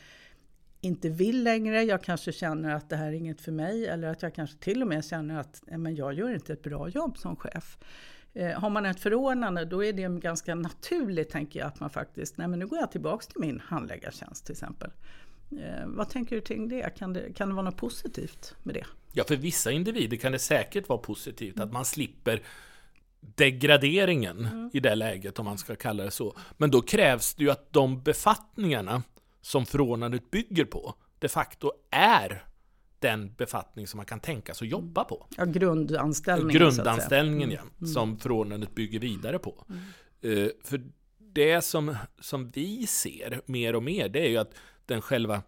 inte 0.81 1.09
vill 1.09 1.43
längre, 1.45 1.83
jag 1.83 2.03
kanske 2.03 2.33
känner 2.33 2.75
att 2.75 2.91
det 2.91 2.97
här 2.97 3.07
är 3.07 3.13
inget 3.13 3.41
för 3.41 3.53
mig 3.53 3.87
eller 3.87 4.09
att 4.09 4.23
jag 4.23 4.35
kanske 4.35 4.59
till 4.59 4.83
och 4.83 4.89
med 4.89 5.05
känner 5.05 5.41
att 5.41 5.63
men 5.67 5.95
jag 5.95 6.13
gör 6.15 6.35
inte 6.35 6.53
ett 6.53 6.63
bra 6.63 6.89
jobb 6.89 7.19
som 7.19 7.37
chef. 7.37 7.79
Eh, 8.35 8.61
har 8.61 8.71
man 8.71 8.87
ett 8.87 9.01
förordnande 9.01 9.65
då 9.65 9.85
är 9.85 9.93
det 9.93 10.21
ganska 10.21 10.55
naturligt 10.55 11.31
tänker 11.31 11.61
jag 11.61 11.67
att 11.67 11.81
man 11.81 11.91
faktiskt, 11.91 12.39
nej 12.39 12.49
men 12.49 12.59
nu 12.59 12.67
går 12.67 12.79
jag 12.79 12.93
tillbaks 12.93 13.27
till 13.27 13.41
min 13.41 13.61
handläggartjänst 13.61 14.47
till 14.47 14.53
exempel. 14.53 14.91
Eh, 15.51 15.87
vad 15.87 16.09
tänker 16.09 16.37
du 16.37 16.43
kring 16.43 16.69
det? 16.69 16.97
Kan, 16.99 17.13
det? 17.13 17.33
kan 17.33 17.49
det 17.49 17.55
vara 17.55 17.65
något 17.65 17.77
positivt 17.77 18.55
med 18.63 18.75
det? 18.75 18.85
Ja, 19.13 19.25
för 19.25 19.37
vissa 19.37 19.71
individer 19.71 20.17
kan 20.17 20.33
det 20.33 20.39
säkert 20.39 20.89
vara 20.89 20.99
positivt 20.99 21.57
mm. 21.57 21.69
att 21.69 21.73
man 21.73 21.85
slipper 21.85 22.43
degraderingen 23.21 24.47
mm. 24.47 24.71
i 24.73 24.81
det 24.81 24.95
läget 24.95 25.39
om 25.39 25.45
man 25.45 25.59
ska 25.59 25.77
kalla 25.77 26.05
det 26.05 26.11
så. 26.11 26.37
Men 26.57 26.71
då 26.71 26.83
krävs 26.83 27.35
det 27.35 27.45
ju 27.45 27.51
att 27.51 27.73
de 27.73 28.03
befattningarna 28.03 29.03
som 29.41 29.67
förordnandet 29.67 30.31
bygger 30.31 30.65
på 30.65 30.95
de 31.19 31.29
facto 31.29 31.73
är 31.91 32.45
den 33.01 33.35
befattning 33.35 33.87
som 33.87 33.97
man 33.97 34.07
kan 34.07 34.21
tänka 34.21 34.55
sig 34.55 34.67
att 34.67 34.71
jobba 34.71 35.05
på. 35.05 35.27
Ja, 35.37 35.45
grundanställningen. 35.45 36.61
Grundanställningen, 36.61 37.51
ja. 37.51 37.61
Mm. 37.61 37.93
Som 37.93 38.19
förordnandet 38.19 38.75
bygger 38.75 38.99
vidare 39.01 39.39
på. 39.39 39.65
Mm. 39.69 40.39
Uh, 40.39 40.51
för 40.65 40.83
det 41.19 41.63
som, 41.63 41.97
som 42.21 42.51
vi 42.51 42.87
ser 42.87 43.41
mer 43.47 43.77
och 43.77 43.83
mer, 43.83 44.09
det 44.09 44.21
är 44.21 44.29
ju 44.29 44.37
att 44.37 44.55
den 44.87 45.01
själva 45.01 45.43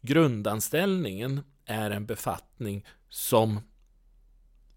grundanställningen 0.00 1.40
är 1.64 1.90
en 1.90 2.06
befattning 2.06 2.86
som 3.08 3.60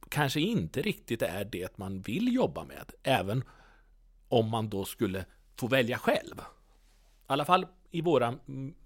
kanske 0.10 0.40
inte 0.40 0.82
riktigt 0.82 1.22
är 1.22 1.46
det 1.46 1.78
man 1.78 2.02
vill 2.02 2.34
jobba 2.34 2.64
med, 2.64 2.92
även 3.04 3.44
om 4.28 4.50
man 4.50 4.70
då 4.70 4.86
skulle 4.86 5.26
få 5.56 5.68
välja 5.68 5.98
själv. 5.98 6.40
I 6.40 6.42
alla 7.28 7.46
fall 7.46 7.68
i 7.92 8.02
våra, 8.02 8.36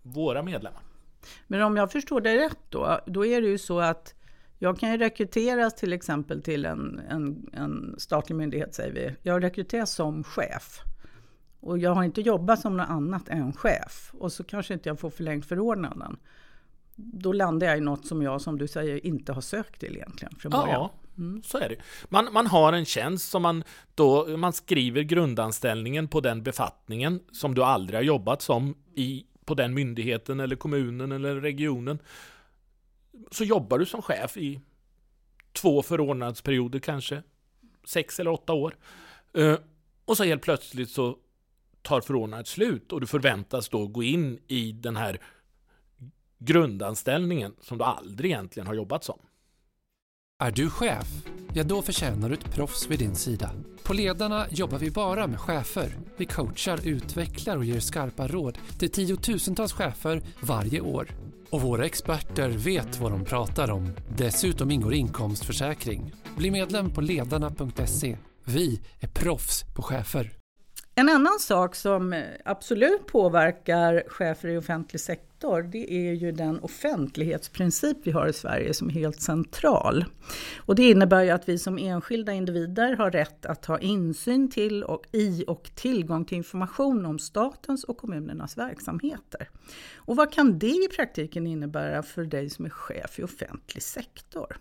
våra 0.01 0.43
medlemmar. 0.43 0.81
Men 1.47 1.61
om 1.61 1.77
jag 1.77 1.91
förstår 1.91 2.21
det 2.21 2.37
rätt 2.37 2.59
då, 2.69 2.99
då 3.05 3.25
är 3.25 3.41
det 3.41 3.47
ju 3.47 3.57
så 3.57 3.79
att 3.79 4.15
jag 4.59 4.79
kan 4.79 4.91
ju 4.91 4.97
rekryteras 4.97 5.75
till 5.75 5.93
exempel 5.93 6.41
till 6.41 6.65
en, 6.65 7.01
en, 7.09 7.49
en 7.53 7.95
statlig 7.97 8.35
myndighet, 8.35 8.75
säger 8.75 8.93
vi. 8.93 9.15
Jag 9.21 9.43
rekryteras 9.43 9.91
som 9.91 10.23
chef. 10.23 10.81
Och 11.59 11.77
jag 11.77 11.95
har 11.95 12.03
inte 12.03 12.21
jobbat 12.21 12.59
som 12.59 12.77
något 12.77 12.89
annat 12.89 13.29
än 13.29 13.53
chef. 13.53 14.11
Och 14.13 14.31
så 14.31 14.43
kanske 14.43 14.73
inte 14.73 14.89
jag 14.89 14.99
får 14.99 15.09
förlängt 15.09 15.45
förordnanden. 15.45 16.17
Då 16.95 17.33
landar 17.33 17.67
jag 17.67 17.77
i 17.77 17.81
något 17.81 18.07
som 18.07 18.21
jag, 18.21 18.41
som 18.41 18.57
du 18.57 18.67
säger, 18.67 19.05
inte 19.05 19.33
har 19.33 19.41
sökt 19.41 19.79
till 19.79 19.95
egentligen 19.95 20.35
från 20.35 20.51
början. 20.51 20.69
Ja, 20.69 20.91
mm. 21.17 21.43
så 21.43 21.57
är 21.57 21.69
det. 21.69 21.75
Man, 22.09 22.27
man 22.33 22.47
har 22.47 22.73
en 22.73 22.85
tjänst 22.85 23.29
som 23.29 23.41
man 23.41 23.63
då, 23.95 24.37
man 24.37 24.53
skriver 24.53 25.01
grundanställningen 25.01 26.07
på 26.07 26.21
den 26.21 26.43
befattningen 26.43 27.19
som 27.31 27.55
du 27.55 27.63
aldrig 27.63 27.97
har 27.97 28.03
jobbat 28.03 28.41
som 28.41 28.75
i 28.95 29.25
på 29.45 29.53
den 29.53 29.73
myndigheten 29.73 30.39
eller 30.39 30.55
kommunen 30.55 31.11
eller 31.11 31.35
regionen. 31.35 31.99
Så 33.31 33.43
jobbar 33.43 33.79
du 33.79 33.85
som 33.85 34.01
chef 34.01 34.37
i 34.37 34.59
två 35.51 35.81
förordnadsperioder 35.81 36.79
kanske, 36.79 37.23
sex 37.83 38.19
eller 38.19 38.31
åtta 38.31 38.53
år. 38.53 38.77
Eh, 39.33 39.57
och 40.05 40.17
så 40.17 40.23
helt 40.23 40.41
plötsligt 40.41 40.89
så 40.89 41.17
tar 41.81 42.01
förordnandet 42.01 42.47
slut 42.47 42.91
och 42.91 43.01
du 43.01 43.07
förväntas 43.07 43.69
då 43.69 43.87
gå 43.87 44.03
in 44.03 44.39
i 44.47 44.71
den 44.71 44.95
här 44.95 45.19
grundanställningen 46.39 47.55
som 47.61 47.77
du 47.77 47.83
aldrig 47.83 48.31
egentligen 48.31 48.67
har 48.67 48.73
jobbat 48.73 49.03
som. 49.03 49.19
Är 50.43 50.51
du 50.51 50.69
chef? 50.69 51.25
Ja, 51.53 51.63
då 51.63 51.81
förtjänar 51.81 52.29
du 52.29 52.35
ett 52.35 52.53
proffs 52.53 52.87
vid 52.87 52.99
din 52.99 53.15
sida. 53.15 53.51
På 53.83 53.93
Ledarna 53.93 54.45
jobbar 54.51 54.77
vi 54.77 54.91
bara 54.91 55.27
med 55.27 55.39
chefer. 55.39 55.97
Vi 56.17 56.25
coachar, 56.25 56.87
utvecklar 56.87 57.57
och 57.57 57.65
ger 57.65 57.79
skarpa 57.79 58.27
råd 58.27 58.57
till 58.79 58.91
tiotusentals 58.91 59.73
chefer 59.73 60.21
varje 60.41 60.81
år. 60.81 61.07
Och 61.49 61.61
våra 61.61 61.85
experter 61.85 62.49
vet 62.49 62.99
vad 62.99 63.11
de 63.11 63.25
pratar 63.25 63.71
om. 63.71 63.91
Dessutom 64.17 64.71
ingår 64.71 64.93
inkomstförsäkring. 64.93 66.13
Bli 66.37 66.51
medlem 66.51 66.89
på 66.89 67.01
ledarna.se. 67.01 68.17
Vi 68.45 68.81
är 68.99 69.07
proffs 69.07 69.65
på 69.75 69.81
chefer. 69.81 70.42
En 70.95 71.09
annan 71.09 71.39
sak 71.39 71.75
som 71.75 72.13
eh, 72.13 72.23
absolut 72.45 73.07
påverkar 73.07 74.03
chefer 74.07 74.49
i 74.49 74.57
offentlig 74.57 74.99
sektor, 74.99 75.61
det 75.61 75.93
är 75.93 76.13
ju 76.13 76.31
den 76.31 76.59
offentlighetsprincip 76.59 77.97
vi 78.03 78.11
har 78.11 78.27
i 78.27 78.33
Sverige 78.33 78.73
som 78.73 78.89
är 78.89 78.93
helt 78.93 79.21
central. 79.21 80.05
Och 80.57 80.75
det 80.75 80.89
innebär 80.89 81.23
ju 81.23 81.29
att 81.29 81.49
vi 81.49 81.57
som 81.57 81.77
enskilda 81.77 82.33
individer 82.33 82.95
har 82.95 83.11
rätt 83.11 83.45
att 83.45 83.65
ha 83.65 83.79
insyn 83.79 84.51
till 84.51 84.83
och 84.83 85.03
i 85.11 85.43
och 85.47 85.71
tillgång 85.75 86.25
till 86.25 86.37
information 86.37 87.05
om 87.05 87.19
statens 87.19 87.83
och 87.83 87.97
kommunernas 87.97 88.57
verksamheter. 88.57 89.49
Och 89.95 90.15
vad 90.15 90.33
kan 90.33 90.59
det 90.59 90.67
i 90.67 90.87
praktiken 90.95 91.47
innebära 91.47 92.03
för 92.03 92.23
dig 92.23 92.49
som 92.49 92.65
är 92.65 92.69
chef 92.69 93.19
i 93.19 93.23
offentlig 93.23 93.83
sektor? 93.83 94.57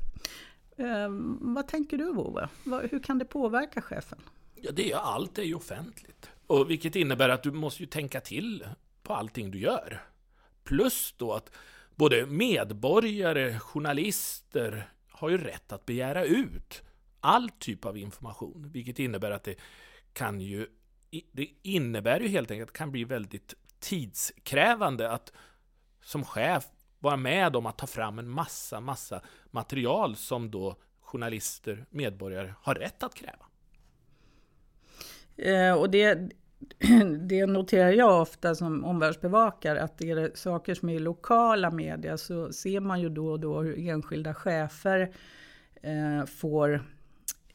Eh, 0.77 1.09
vad 1.41 1.69
tänker 1.69 1.99
du 1.99 2.09
Ove? 2.09 2.49
Hur 2.91 3.03
kan 3.03 3.19
det 3.19 3.25
påverka 3.25 3.83
chefen? 3.83 4.19
Ja, 4.65 4.73
det 4.73 4.93
är 4.93 4.97
allt 4.97 5.39
är 5.39 5.43
ju 5.43 5.55
offentligt. 5.55 6.31
Och 6.47 6.71
vilket 6.71 6.97
innebär 6.97 7.29
att 7.29 7.43
du 7.43 7.53
måste 7.53 7.83
ju 7.83 7.87
tänka 7.87 8.21
till 8.21 8.67
på 9.03 9.15
allting 9.15 9.51
du 9.51 9.59
gör. 9.59 10.03
Plus 10.65 11.15
då 11.17 11.33
att 11.33 11.51
både 11.95 12.27
medborgare, 12.27 13.59
journalister 13.59 14.89
har 15.09 15.29
ju 15.29 15.39
rätt 15.39 15.73
att 15.73 15.87
begära 15.87 16.25
ut 16.25 16.83
all 17.21 17.51
typ 17.51 17.85
av 17.85 17.97
information, 17.97 18.71
vilket 18.73 18.99
innebär 18.99 19.31
att 19.31 19.45
det 19.45 19.57
kan 20.13 20.41
ju 20.41 20.67
det 21.33 21.49
innebär 21.63 22.21
ju 22.21 22.29
helt 22.29 22.51
enkelt 22.51 22.69
att 22.69 22.75
det 22.75 22.79
kan 22.79 22.93
bli 22.93 23.05
väldigt 23.05 23.55
tidskrävande 23.81 25.11
att 25.11 25.33
som 26.03 26.25
chef 26.25 26.65
vara 26.99 27.17
med 27.17 27.57
om 27.57 27.67
att 27.67 27.79
ta 27.79 27.87
fram 27.87 28.19
en 28.19 28.29
massa, 28.29 28.81
massa 28.81 29.23
material 29.51 30.17
som 30.17 30.51
då 30.51 30.77
journalister, 31.01 31.87
medborgare 31.91 32.55
har 32.61 32.75
rätt 32.75 33.03
att 33.03 33.15
kräva. 33.15 33.47
Eh, 35.43 35.73
och 35.73 35.91
det, 35.91 36.31
det 37.29 37.47
noterar 37.47 37.91
jag 37.91 38.23
ofta 38.23 38.55
som 38.55 38.85
omvärldsbevakare 38.85 39.83
att 39.83 39.99
det 39.99 40.11
är 40.11 40.31
saker 40.35 40.75
som 40.75 40.89
är 40.89 40.95
i 40.95 40.99
lokala 40.99 41.71
media 41.71 42.19
så 42.19 42.53
ser 42.53 42.81
man 42.81 43.01
ju 43.01 43.09
då 43.09 43.29
och 43.29 43.41
då 43.41 43.61
hur 43.61 43.89
enskilda 43.89 44.35
chefer 44.35 45.15
eh, 45.83 46.27
får 46.27 46.83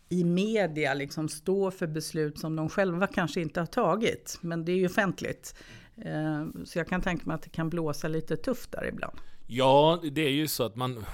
i 0.10 0.24
media 0.24 0.94
liksom 0.94 1.30
stå 1.30 1.72
för 1.72 1.88
beslut 1.88 2.40
som 2.40 2.56
de 2.56 2.70
själva 2.70 3.08
kanske 3.08 3.42
inte 3.42 3.60
har 3.60 3.68
tagit. 3.68 4.38
Men 4.42 4.66
det 4.66 4.72
är 4.72 4.76
ju 4.76 4.86
offentligt. 4.86 5.56
Eh, 5.98 6.46
så 6.66 6.80
jag 6.80 6.88
kan 6.88 7.02
tänka 7.02 7.26
mig 7.26 7.36
att 7.36 7.44
det 7.44 7.50
kan 7.50 7.70
blåsa 7.70 8.08
lite 8.08 8.38
tufft 8.38 8.72
där 8.72 8.88
ibland. 8.88 9.18
Ja, 9.48 10.02
det 10.12 10.22
är 10.22 10.32
ju 10.32 10.48
så 10.48 10.64
att 10.64 10.76
man, 10.76 11.06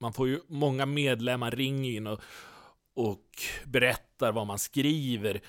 man 0.00 0.12
får 0.12 0.28
ju 0.28 0.40
många 0.46 0.86
medlemmar 0.86 1.50
ringer 1.50 1.90
in 1.90 2.06
och, 2.06 2.20
och 2.94 3.26
berättar 3.64 4.32
vad 4.32 4.46
man 4.46 4.58
skriver 4.58 5.40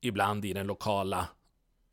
ibland 0.00 0.44
i 0.44 0.52
den 0.52 0.66
lokala 0.66 1.28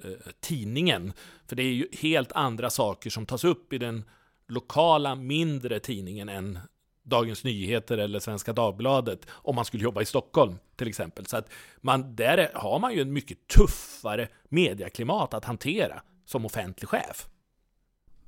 eh, 0.03 0.11
tidningen. 0.39 1.13
För 1.47 1.55
det 1.55 1.63
är 1.63 1.73
ju 1.73 1.87
helt 1.91 2.31
andra 2.31 2.69
saker 2.69 3.09
som 3.09 3.25
tas 3.25 3.43
upp 3.43 3.73
i 3.73 3.77
den 3.77 4.03
lokala 4.47 5.15
mindre 5.15 5.79
tidningen 5.79 6.29
än 6.29 6.59
Dagens 7.03 7.43
Nyheter 7.43 7.97
eller 7.97 8.19
Svenska 8.19 8.53
Dagbladet 8.53 9.27
om 9.29 9.55
man 9.55 9.65
skulle 9.65 9.83
jobba 9.83 10.01
i 10.01 10.05
Stockholm 10.05 10.57
till 10.75 10.87
exempel. 10.87 11.25
Så 11.25 11.37
att 11.37 11.49
man, 11.81 12.15
där 12.15 12.51
har 12.53 12.79
man 12.79 12.93
ju 12.93 13.01
en 13.01 13.13
mycket 13.13 13.47
tuffare 13.47 14.27
medieklimat 14.49 15.33
att 15.33 15.45
hantera 15.45 16.01
som 16.25 16.45
offentlig 16.45 16.89
chef. 16.89 17.27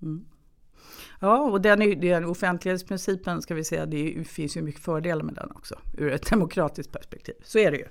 Mm. 0.01 0.25
Ja, 1.23 1.39
och 1.39 1.61
den, 1.61 1.99
den 1.99 2.25
offentlighetsprincipen 2.25 3.41
ska 3.41 3.55
vi 3.55 3.63
säga, 3.63 3.85
det 3.85 4.27
finns 4.27 4.57
ju 4.57 4.61
mycket 4.61 4.81
fördelar 4.81 5.23
med 5.23 5.35
den 5.35 5.51
också 5.51 5.75
ur 5.97 6.11
ett 6.11 6.29
demokratiskt 6.29 6.91
perspektiv. 6.91 7.33
Så 7.43 7.59
är 7.59 7.71
det 7.71 7.77
ju. 7.77 7.85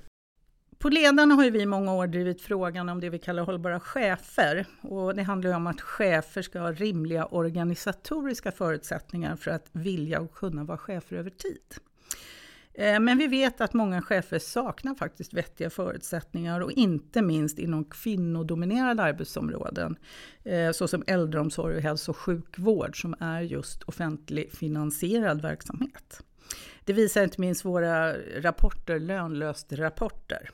På 0.77 0.89
Ledarna 0.89 1.35
har 1.35 1.51
vi 1.51 1.61
i 1.61 1.65
många 1.65 1.93
år 1.93 2.07
drivit 2.07 2.41
frågan 2.41 2.89
om 2.89 2.99
det 2.99 3.09
vi 3.09 3.19
kallar 3.19 3.43
hållbara 3.43 3.79
chefer. 3.79 4.65
Och 4.81 5.15
det 5.15 5.23
handlar 5.23 5.55
om 5.55 5.67
att 5.67 5.81
chefer 5.81 6.41
ska 6.41 6.59
ha 6.59 6.71
rimliga 6.71 7.25
organisatoriska 7.25 8.51
förutsättningar 8.51 9.35
för 9.35 9.51
att 9.51 9.69
vilja 9.71 10.19
och 10.19 10.33
kunna 10.33 10.63
vara 10.63 10.77
chefer 10.77 11.15
över 11.15 11.29
tid. 11.29 11.75
Eh, 12.73 12.99
men 12.99 13.17
vi 13.17 13.27
vet 13.27 13.61
att 13.61 13.73
många 13.73 14.01
chefer 14.01 14.39
saknar 14.39 14.95
faktiskt 14.95 15.33
vettiga 15.33 15.69
förutsättningar 15.69 16.61
och 16.61 16.71
inte 16.71 17.21
minst 17.21 17.59
inom 17.59 17.85
kvinnodominerade 17.85 19.03
arbetsområden 19.03 19.95
eh, 20.43 20.71
såsom 20.71 21.03
äldreomsorg 21.07 21.75
och 21.75 21.81
hälso 21.81 22.11
och 22.11 22.17
sjukvård 22.17 23.01
som 23.01 23.15
är 23.19 23.41
just 23.41 23.83
offentligfinansierad 23.83 25.41
verksamhet. 25.41 26.23
Det 26.85 26.93
visar 26.93 27.23
inte 27.23 27.41
minst 27.41 27.65
våra 27.65 28.13
rapporter, 28.41 28.99
lönlöst 28.99 29.73
rapporter. 29.73 30.49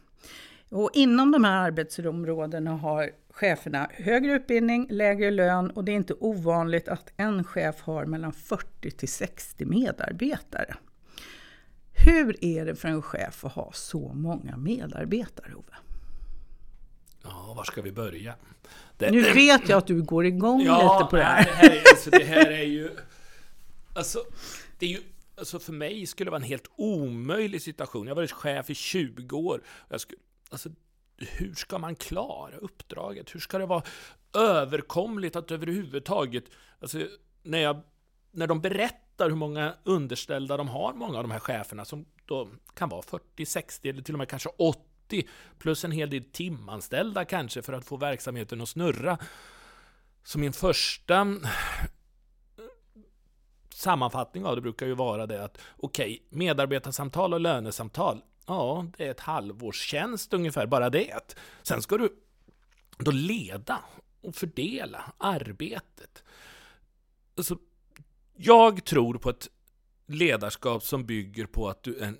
Och 0.69 0.89
inom 0.93 1.31
de 1.31 1.43
här 1.43 1.65
arbetsområdena 1.65 2.71
har 2.71 3.09
cheferna 3.29 3.89
högre 3.93 4.33
utbildning, 4.33 4.87
lägre 4.89 5.31
lön 5.31 5.69
och 5.69 5.83
det 5.83 5.91
är 5.91 5.95
inte 5.95 6.13
ovanligt 6.13 6.87
att 6.87 7.13
en 7.17 7.43
chef 7.43 7.81
har 7.81 8.05
mellan 8.05 8.33
40 8.33 8.91
till 8.91 9.09
60 9.09 9.65
medarbetare. 9.65 10.75
Hur 12.05 12.45
är 12.45 12.65
det 12.65 12.75
för 12.75 12.87
en 12.87 13.01
chef 13.01 13.45
att 13.45 13.53
ha 13.53 13.71
så 13.73 14.13
många 14.13 14.57
medarbetare, 14.57 15.55
Ove? 15.55 15.75
Ja, 17.23 17.53
var 17.57 17.63
ska 17.63 17.81
vi 17.81 17.91
börja? 17.91 18.35
Det... 18.97 19.11
Nu 19.11 19.21
vet 19.21 19.69
jag 19.69 19.77
att 19.77 19.87
du 19.87 20.01
går 20.01 20.25
igång 20.25 20.61
ja, 20.61 20.99
lite 20.99 21.09
på 21.09 21.15
det 21.15 21.23
här. 21.23 21.45
Det 21.45 21.51
här, 21.51 21.69
är, 21.69 21.83
alltså, 21.89 22.09
det 22.09 22.23
här 22.23 22.51
är 22.51 22.63
ju... 22.63 22.89
Alltså, 23.93 24.23
det 24.79 24.85
är 24.85 24.89
ju 24.89 25.01
alltså 25.39 25.59
för 25.59 25.73
mig 25.73 26.05
skulle 26.05 26.27
det 26.27 26.31
vara 26.31 26.41
en 26.41 26.47
helt 26.47 26.69
omöjlig 26.75 27.61
situation. 27.61 28.07
Jag 28.07 28.11
har 28.11 28.21
varit 28.21 28.31
chef 28.31 28.69
i 28.69 28.75
20 28.75 29.37
år. 29.37 29.61
Jag 29.89 30.01
skulle, 30.01 30.21
alltså, 30.49 30.69
hur 31.17 31.53
ska 31.53 31.77
man 31.77 31.95
klara 31.95 32.57
uppdraget? 32.57 33.35
Hur 33.35 33.39
ska 33.39 33.57
det 33.57 33.65
vara 33.65 33.83
överkomligt 34.33 35.35
att 35.35 35.51
överhuvudtaget... 35.51 36.43
Alltså, 36.79 37.07
när, 37.43 37.59
jag, 37.59 37.81
när 38.31 38.47
de 38.47 38.61
berättar 38.61 39.08
hur 39.25 39.35
många 39.35 39.73
underställda 39.83 40.57
de 40.57 40.67
har, 40.67 40.93
många 40.93 41.17
av 41.17 41.23
de 41.23 41.31
här 41.31 41.39
cheferna, 41.39 41.85
som 41.85 42.05
då 42.25 42.49
kan 42.73 42.89
vara 42.89 43.01
40, 43.01 43.45
60 43.45 43.89
eller 43.89 44.01
till 44.01 44.15
och 44.15 44.17
med 44.17 44.29
kanske 44.29 44.49
80, 44.57 45.27
plus 45.59 45.85
en 45.85 45.91
hel 45.91 46.09
del 46.09 46.23
timanställda 46.23 47.25
kanske 47.25 47.61
för 47.61 47.73
att 47.73 47.85
få 47.85 47.97
verksamheten 47.97 48.61
att 48.61 48.69
snurra. 48.69 49.17
Så 50.23 50.39
min 50.39 50.53
första 50.53 51.21
eh, 51.21 51.27
sammanfattning 53.69 54.45
av 54.45 54.55
det 54.55 54.61
brukar 54.61 54.85
ju 54.85 54.93
vara 54.93 55.25
det 55.25 55.43
att 55.43 55.57
okej, 55.77 56.11
okay, 56.11 56.37
medarbetarsamtal 56.37 57.33
och 57.33 57.39
lönesamtal, 57.39 58.21
ja, 58.47 58.85
det 58.97 59.07
är 59.07 59.11
ett 59.11 59.19
halvårstjänst 59.19 60.33
ungefär, 60.33 60.65
bara 60.65 60.89
det. 60.89 61.35
Sen 61.63 61.81
ska 61.81 61.97
du 61.97 62.09
då 62.97 63.11
leda 63.11 63.79
och 64.21 64.35
fördela 64.35 65.13
arbetet. 65.17 66.23
Alltså, 67.37 67.57
jag 68.41 68.85
tror 68.85 69.17
på 69.17 69.29
ett 69.29 69.47
ledarskap 70.07 70.83
som 70.83 71.05
bygger 71.05 71.45
på 71.45 71.69
att 71.69 71.83
du 71.83 71.97
är 71.97 72.15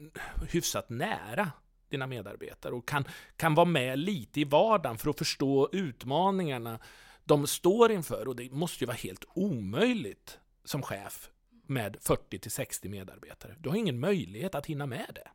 hyfsat 0.50 0.90
nära 0.90 1.52
dina 1.90 2.08
medarbetare 2.08 2.74
och 2.74 2.88
kan, 2.88 3.06
kan 3.36 3.56
vara 3.56 3.66
med 3.66 4.00
lite 4.00 4.42
i 4.42 4.44
vardagen 4.44 4.98
för 4.98 5.10
att 5.10 5.18
förstå 5.18 5.70
utmaningarna 5.72 6.80
de 7.24 7.48
står 7.48 7.92
inför. 7.92 8.28
Och 8.28 8.36
det 8.36 8.52
måste 8.52 8.84
ju 8.84 8.86
vara 8.86 8.98
helt 8.98 9.26
omöjligt 9.34 10.40
som 10.64 10.82
chef 10.82 11.30
med 11.68 11.98
40 12.02 12.40
till 12.40 12.52
60 12.52 12.90
medarbetare. 12.90 13.56
Du 13.60 13.70
har 13.70 13.76
ingen 13.76 14.00
möjlighet 14.00 14.56
att 14.56 14.66
hinna 14.66 14.86
med 14.86 15.12
det. 15.16 15.28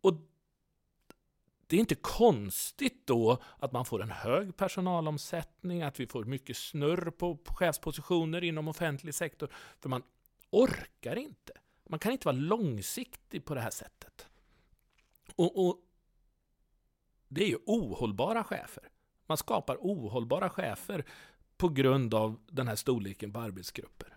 Och 0.00 0.14
det 1.74 1.78
är 1.78 1.80
inte 1.80 1.94
konstigt 1.94 3.06
då 3.06 3.38
att 3.58 3.72
man 3.72 3.84
får 3.84 4.02
en 4.02 4.10
hög 4.10 4.56
personalomsättning, 4.56 5.82
att 5.82 6.00
vi 6.00 6.06
får 6.06 6.24
mycket 6.24 6.56
snurr 6.56 7.10
på 7.10 7.38
chefspositioner 7.46 8.44
inom 8.44 8.68
offentlig 8.68 9.14
sektor, 9.14 9.48
för 9.80 9.88
man 9.88 10.02
orkar 10.50 11.16
inte. 11.16 11.52
Man 11.88 11.98
kan 11.98 12.12
inte 12.12 12.26
vara 12.26 12.36
långsiktig 12.36 13.44
på 13.44 13.54
det 13.54 13.60
här 13.60 13.70
sättet. 13.70 14.26
Och, 15.36 15.66
och 15.66 15.76
Det 17.28 17.44
är 17.44 17.48
ju 17.48 17.58
ohållbara 17.66 18.44
chefer. 18.44 18.88
Man 19.26 19.36
skapar 19.36 19.76
ohållbara 19.80 20.50
chefer 20.50 21.04
på 21.56 21.68
grund 21.68 22.14
av 22.14 22.40
den 22.46 22.68
här 22.68 22.76
storleken 22.76 23.32
på 23.32 23.40
arbetsgrupper. 23.40 24.16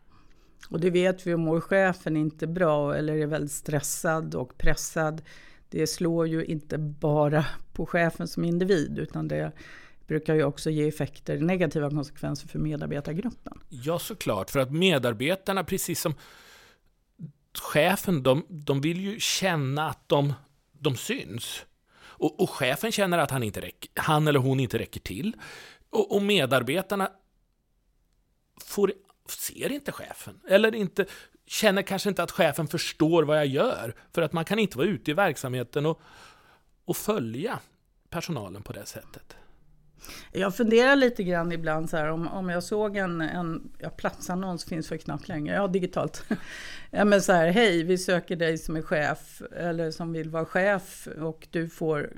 Och 0.69 0.79
det 0.79 0.89
vet 0.89 1.27
vi 1.27 1.35
mår 1.35 1.59
chefen 1.59 2.17
inte 2.17 2.47
bra 2.47 2.95
eller 2.95 3.13
är 3.13 3.27
väldigt 3.27 3.51
stressad 3.51 4.35
och 4.35 4.57
pressad. 4.57 5.21
Det 5.69 5.87
slår 5.87 6.27
ju 6.27 6.45
inte 6.45 6.77
bara 6.77 7.45
på 7.73 7.85
chefen 7.85 8.27
som 8.27 8.45
individ 8.45 8.99
utan 8.99 9.27
det 9.27 9.51
brukar 10.07 10.35
ju 10.35 10.43
också 10.43 10.69
ge 10.69 10.87
effekter, 10.87 11.37
negativa 11.37 11.89
konsekvenser 11.89 12.47
för 12.47 12.59
medarbetargruppen. 12.59 13.59
Ja, 13.69 13.99
såklart. 13.99 14.49
För 14.49 14.59
att 14.59 14.71
medarbetarna, 14.71 15.63
precis 15.63 16.01
som 16.01 16.13
chefen, 17.53 18.23
de, 18.23 18.45
de 18.49 18.81
vill 18.81 19.01
ju 19.01 19.19
känna 19.19 19.89
att 19.89 20.09
de, 20.09 20.33
de 20.71 20.95
syns. 20.95 21.65
Och, 21.99 22.39
och 22.39 22.49
chefen 22.49 22.91
känner 22.91 23.17
att 23.17 23.31
han, 23.31 23.43
inte 23.43 23.61
räcker, 23.61 23.91
han 23.95 24.27
eller 24.27 24.39
hon 24.39 24.59
inte 24.59 24.77
räcker 24.79 24.99
till. 24.99 25.35
Och, 25.89 26.15
och 26.15 26.21
medarbetarna 26.21 27.11
får 28.63 28.93
ser 29.29 29.71
inte 29.71 29.91
chefen. 29.91 30.39
Eller 30.49 30.75
inte, 30.75 31.05
känner 31.47 31.81
kanske 31.81 32.09
inte 32.09 32.23
att 32.23 32.31
chefen 32.31 32.67
förstår 32.67 33.23
vad 33.23 33.37
jag 33.37 33.47
gör. 33.47 33.95
För 34.13 34.21
att 34.21 34.33
man 34.33 34.45
kan 34.45 34.59
inte 34.59 34.77
vara 34.77 34.87
ute 34.87 35.11
i 35.11 35.13
verksamheten 35.13 35.85
och, 35.85 36.01
och 36.85 36.97
följa 36.97 37.59
personalen 38.09 38.63
på 38.63 38.73
det 38.73 38.85
sättet. 38.85 39.35
Jag 40.31 40.55
funderar 40.55 40.95
lite 40.95 41.23
grann 41.23 41.51
ibland 41.51 41.89
så 41.89 41.97
här 41.97 42.07
om, 42.07 42.27
om 42.27 42.49
jag 42.49 42.63
såg 42.63 42.97
en, 42.97 43.21
en 43.21 43.71
ja, 43.79 43.89
platsannons 43.89 44.65
finns 44.65 44.87
för 44.87 44.97
knappt 44.97 45.27
längre, 45.27 45.55
ja 45.55 45.67
digitalt. 45.67 46.23
ja 46.91 47.05
men 47.05 47.21
så 47.21 47.31
här, 47.31 47.47
hej 47.51 47.83
vi 47.83 47.97
söker 47.97 48.35
dig 48.35 48.57
som 48.57 48.75
är 48.75 48.81
chef 48.81 49.41
eller 49.55 49.91
som 49.91 50.13
vill 50.13 50.29
vara 50.29 50.45
chef 50.45 51.07
och 51.21 51.47
du 51.51 51.69
får 51.69 52.09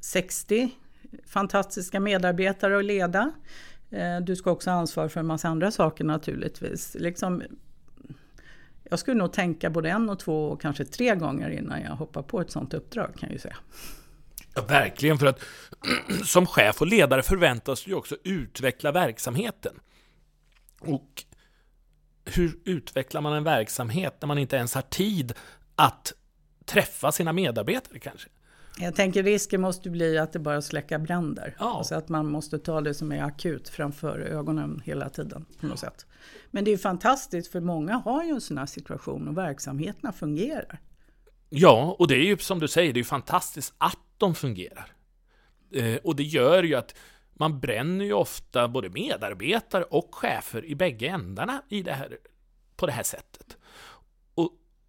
60 0.00 0.70
fantastiska 1.26 2.00
medarbetare 2.00 2.78
att 2.78 2.84
leda. 2.84 3.32
Eh, 3.90 4.20
du 4.20 4.36
ska 4.36 4.50
också 4.50 4.70
ha 4.70 4.78
ansvar 4.78 5.08
för 5.08 5.20
en 5.20 5.26
massa 5.26 5.48
andra 5.48 5.70
saker 5.70 6.04
naturligtvis. 6.04 6.96
Liksom, 6.98 7.42
jag 8.90 8.98
skulle 8.98 9.18
nog 9.18 9.32
tänka 9.32 9.70
både 9.70 9.90
en 9.90 10.10
och 10.10 10.18
två 10.18 10.48
och 10.48 10.60
kanske 10.60 10.84
tre 10.84 11.14
gånger 11.14 11.50
innan 11.50 11.82
jag 11.82 11.90
hoppar 11.90 12.22
på 12.22 12.40
ett 12.40 12.50
sånt 12.50 12.74
uppdrag 12.74 13.14
kan 13.18 13.28
jag 13.28 13.32
ju 13.32 13.38
säga. 13.38 13.56
Ja, 14.54 14.62
verkligen, 14.62 15.18
för 15.18 15.26
att 15.26 15.40
som 16.24 16.46
chef 16.46 16.80
och 16.80 16.86
ledare 16.86 17.22
förväntas 17.22 17.84
du 17.84 17.94
också 17.94 18.16
utveckla 18.24 18.92
verksamheten. 18.92 19.80
Och 20.80 21.24
hur 22.24 22.58
utvecklar 22.64 23.20
man 23.20 23.32
en 23.32 23.44
verksamhet 23.44 24.16
när 24.20 24.26
man 24.26 24.38
inte 24.38 24.56
ens 24.56 24.74
har 24.74 24.82
tid 24.82 25.32
att 25.76 26.12
träffa 26.64 27.12
sina 27.12 27.32
medarbetare 27.32 27.98
kanske? 27.98 28.28
Jag 28.80 28.94
tänker 28.94 29.22
risken 29.22 29.60
måste 29.60 29.90
bli 29.90 30.18
att 30.18 30.32
det 30.32 30.38
bara 30.38 30.62
släcka 30.62 30.98
bränder. 30.98 31.56
Ja. 31.58 31.78
Alltså 31.78 31.94
att 31.94 32.08
man 32.08 32.30
måste 32.30 32.58
ta 32.58 32.80
det 32.80 32.94
som 32.94 33.12
är 33.12 33.22
akut 33.22 33.68
framför 33.68 34.20
ögonen 34.20 34.82
hela 34.84 35.08
tiden. 35.08 35.46
på 35.60 35.66
något 35.66 35.78
sätt. 35.78 36.06
Men 36.50 36.64
det 36.64 36.70
är 36.70 36.76
fantastiskt 36.76 37.52
för 37.52 37.60
många 37.60 37.96
har 37.96 38.24
ju 38.24 38.30
en 38.30 38.40
sån 38.40 38.58
här 38.58 38.66
situation 38.66 39.28
och 39.28 39.38
verksamheterna 39.38 40.12
fungerar. 40.12 40.80
Ja, 41.48 41.96
och 41.98 42.08
det 42.08 42.14
är 42.14 42.24
ju 42.24 42.38
som 42.38 42.58
du 42.58 42.68
säger, 42.68 42.92
det 42.92 43.00
är 43.00 43.04
fantastiskt 43.04 43.74
att 43.78 43.98
de 44.18 44.34
fungerar. 44.34 44.92
Eh, 45.74 45.96
och 45.96 46.16
det 46.16 46.22
gör 46.22 46.62
ju 46.62 46.74
att 46.74 46.94
man 47.34 47.60
bränner 47.60 48.04
ju 48.04 48.12
ofta 48.12 48.68
både 48.68 48.88
medarbetare 48.88 49.84
och 49.84 50.14
chefer 50.14 50.64
i 50.64 50.74
bägge 50.74 51.06
ändarna 51.06 51.62
i 51.68 51.82
det 51.82 51.92
här, 51.92 52.18
på 52.76 52.86
det 52.86 52.92
här 52.92 53.02
sättet 53.02 53.56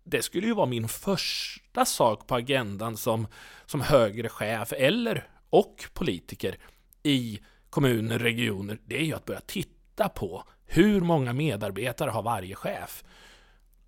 det 0.09 0.21
skulle 0.21 0.47
ju 0.47 0.53
vara 0.53 0.65
min 0.65 0.87
första 0.87 1.85
sak 1.85 2.27
på 2.27 2.35
agendan 2.35 2.97
som, 2.97 3.27
som 3.65 3.81
högre 3.81 4.29
chef 4.29 4.73
eller 4.73 5.27
och 5.49 5.85
politiker 5.93 6.57
i 7.03 7.39
kommuner, 7.69 8.19
regioner. 8.19 8.79
Det 8.85 8.97
är 8.97 9.03
ju 9.03 9.13
att 9.13 9.25
börja 9.25 9.41
titta 9.41 10.09
på 10.09 10.43
hur 10.65 11.01
många 11.01 11.33
medarbetare 11.33 12.09
har 12.09 12.23
varje 12.23 12.55
chef. 12.55 13.03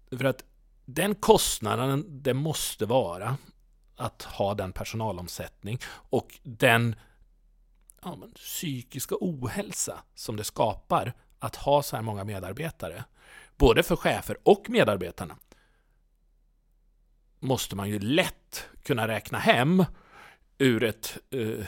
För 0.10 0.26
att 0.26 0.44
den 0.86 1.16
kostnaden 1.16 2.24
det 2.24 2.34
måste 2.34 2.86
vara 2.86 3.38
att 3.96 4.24
ha 4.24 4.54
den 4.54 4.74
personalomsättning 4.74 5.80
och 5.88 6.40
den 6.44 6.96
ja, 8.02 8.16
men, 8.16 8.32
psykiska 8.32 9.16
ohälsa 9.20 10.04
som 10.16 10.36
det 10.36 10.44
skapar 10.44 11.14
att 11.40 11.56
ha 11.56 11.84
så 11.84 11.96
här 11.96 12.04
många 12.04 12.24
medarbetare. 12.24 13.04
Både 13.58 13.84
för 13.84 13.96
chefer 13.96 14.38
och 14.44 14.70
medarbetarna 14.70 15.38
måste 17.42 17.76
man 17.76 17.90
ju 17.90 18.00
lätt 18.00 18.66
kunna 18.84 19.08
räkna 19.08 19.38
hem 19.40 19.86
ur 20.58 20.84
ett 20.84 21.18
eh, 21.30 21.66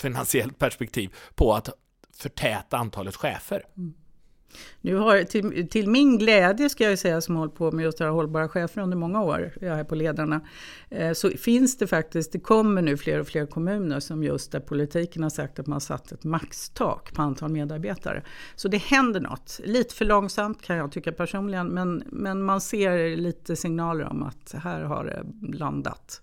finansiellt 0.00 0.58
perspektiv 0.58 1.14
på 1.34 1.54
att 1.54 1.68
förtäta 2.16 2.76
antalet 2.76 3.16
chefer. 3.16 3.64
Mm. 3.76 3.94
Nu 4.80 4.96
har, 4.96 5.22
till, 5.24 5.68
till, 5.68 5.88
min 5.88 6.18
glädje 6.18 6.68
ska 6.68 6.84
jag 6.84 6.98
säga 6.98 7.20
som 7.20 7.34
har 7.34 7.40
hållit 7.40 7.54
på 7.54 7.72
med 7.72 7.82
just 7.82 7.98
det 7.98 8.04
här 8.04 8.10
hållbara 8.10 8.48
chefer 8.48 8.82
under 8.82 8.96
många 8.96 9.22
år, 9.22 9.52
jag 9.60 9.78
är 9.78 9.84
på 9.84 9.94
Ledarna, 9.94 10.40
eh, 10.90 11.12
så 11.12 11.30
finns 11.30 11.78
det 11.78 11.86
faktiskt, 11.86 12.32
det 12.32 12.38
kommer 12.38 12.82
nu 12.82 12.96
fler 12.96 13.20
och 13.20 13.26
fler 13.26 13.46
kommuner 13.46 14.00
som 14.00 14.24
just 14.24 14.52
där 14.52 14.60
politiken 14.60 15.22
har 15.22 15.30
sagt 15.30 15.58
att 15.58 15.66
man 15.66 15.80
satt 15.80 16.12
ett 16.12 16.24
maxtak 16.24 17.14
på 17.14 17.22
antal 17.22 17.50
medarbetare. 17.50 18.22
Så 18.56 18.68
det 18.68 18.78
händer 18.78 19.20
något, 19.20 19.60
lite 19.64 19.94
för 19.94 20.04
långsamt 20.04 20.62
kan 20.62 20.76
jag 20.76 20.92
tycka 20.92 21.12
personligen, 21.12 21.66
men, 21.66 22.02
men 22.06 22.42
man 22.42 22.60
ser 22.60 23.16
lite 23.16 23.56
signaler 23.56 24.04
om 24.04 24.22
att 24.22 24.54
här 24.62 24.82
har 24.82 25.04
det 25.04 25.56
landat. 25.56 26.22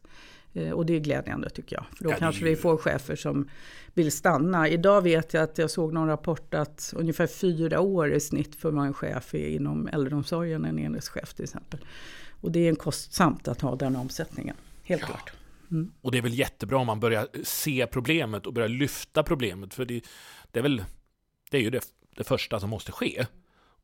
Eh, 0.53 0.71
och 0.71 0.85
det 0.85 0.93
är 0.93 0.99
glädjande 0.99 1.49
tycker 1.49 1.75
jag. 1.75 1.85
För 1.97 2.03
då 2.03 2.09
ja, 2.09 2.15
kanske 2.19 2.45
vi 2.45 2.55
får 2.55 2.77
chefer 2.77 3.15
som 3.15 3.49
vill 3.93 4.11
stanna. 4.11 4.69
Idag 4.69 5.01
vet 5.01 5.33
jag 5.33 5.43
att 5.43 5.57
jag 5.57 5.71
såg 5.71 5.93
någon 5.93 6.07
rapport 6.07 6.53
att 6.53 6.93
ungefär 6.97 7.27
fyra 7.27 7.79
år 7.79 8.13
i 8.13 8.19
snitt 8.19 8.55
för 8.55 8.71
vad 8.71 8.85
en 8.85 8.93
chef 8.93 9.33
är 9.33 9.47
inom 9.47 9.87
äldreomsorgen, 9.87 10.65
en 10.65 10.79
enhetschef 10.79 11.33
till 11.33 11.43
exempel. 11.43 11.79
Och 12.41 12.51
det 12.51 12.59
är 12.59 12.69
en 12.69 12.75
kostsamt 12.75 13.47
att 13.47 13.61
ha 13.61 13.75
den 13.75 13.95
omsättningen, 13.95 14.55
helt 14.83 15.01
ja. 15.01 15.07
klart. 15.07 15.33
Mm. 15.71 15.91
Och 16.01 16.11
det 16.11 16.17
är 16.17 16.21
väl 16.21 16.39
jättebra 16.39 16.77
om 16.77 16.87
man 16.87 16.99
börjar 16.99 17.27
se 17.43 17.87
problemet 17.87 18.47
och 18.47 18.53
börjar 18.53 18.69
lyfta 18.69 19.23
problemet. 19.23 19.73
För 19.73 19.85
det, 19.85 20.03
det 20.51 20.59
är 20.59 20.63
väl 20.63 20.83
det 21.51 21.57
är 21.57 21.61
ju 21.61 21.69
det, 21.69 21.83
det 22.15 22.23
första 22.23 22.59
som 22.59 22.69
måste 22.69 22.91
ske. 22.91 23.25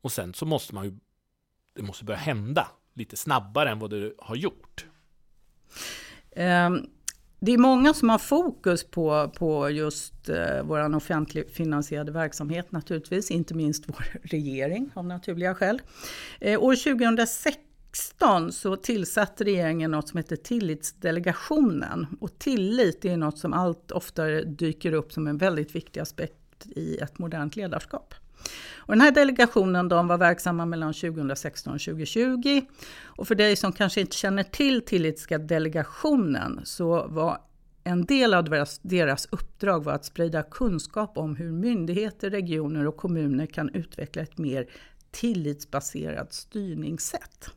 Och 0.00 0.12
sen 0.12 0.34
så 0.34 0.46
måste 0.46 0.74
man 0.74 0.84
ju 0.84 0.92
det 1.74 1.82
måste 1.82 2.04
börja 2.04 2.18
hända 2.18 2.68
lite 2.94 3.16
snabbare 3.16 3.70
än 3.70 3.78
vad 3.78 3.90
det 3.90 4.12
har 4.18 4.36
gjort. 4.36 4.86
Ehm, 6.36 6.86
det 7.40 7.52
är 7.52 7.58
många 7.58 7.94
som 7.94 8.08
har 8.08 8.18
fokus 8.18 8.84
på, 8.84 9.32
på 9.38 9.70
just 9.70 10.28
eh, 10.28 10.62
vår 10.64 10.96
offentligfinansierade 10.96 12.12
verksamhet 12.12 12.72
naturligtvis, 12.72 13.30
inte 13.30 13.54
minst 13.54 13.88
vår 13.88 14.06
regering 14.22 14.90
av 14.94 15.06
naturliga 15.06 15.54
skäl. 15.54 15.82
Eh, 16.40 16.62
år 16.62 16.74
2016 16.74 18.52
så 18.52 18.76
tillsatte 18.76 19.44
regeringen 19.44 19.90
något 19.90 20.08
som 20.08 20.16
heter 20.16 20.36
Tillitsdelegationen. 20.36 22.06
Och 22.20 22.38
tillit 22.38 23.04
är 23.04 23.16
något 23.16 23.38
som 23.38 23.52
allt 23.52 23.90
oftare 23.90 24.44
dyker 24.44 24.92
upp 24.92 25.12
som 25.12 25.26
en 25.26 25.38
väldigt 25.38 25.74
viktig 25.74 26.00
aspekt 26.00 26.66
i 26.66 26.96
ett 26.96 27.18
modernt 27.18 27.56
ledarskap. 27.56 28.14
Och 28.76 28.92
den 28.92 29.00
här 29.00 29.10
delegationen 29.10 29.88
de 29.88 30.08
var 30.08 30.18
verksamma 30.18 30.66
mellan 30.66 30.92
2016 30.92 31.74
och 31.74 31.80
2020. 31.80 32.62
Och 33.02 33.28
för 33.28 33.34
dig 33.34 33.56
som 33.56 33.72
kanske 33.72 34.00
inte 34.00 34.16
känner 34.16 34.42
till 34.42 34.84
Tillitska 34.84 35.38
delegationen 35.38 36.60
så 36.64 37.06
var 37.08 37.38
en 37.84 38.04
del 38.04 38.34
av 38.34 38.44
deras, 38.44 38.78
deras 38.82 39.28
uppdrag 39.30 39.84
var 39.84 39.92
att 39.92 40.04
sprida 40.04 40.42
kunskap 40.42 41.18
om 41.18 41.36
hur 41.36 41.52
myndigheter, 41.52 42.30
regioner 42.30 42.86
och 42.86 42.96
kommuner 42.96 43.46
kan 43.46 43.74
utveckla 43.74 44.22
ett 44.22 44.38
mer 44.38 44.66
tillitsbaserat 45.10 46.32
styrningssätt. 46.32 47.50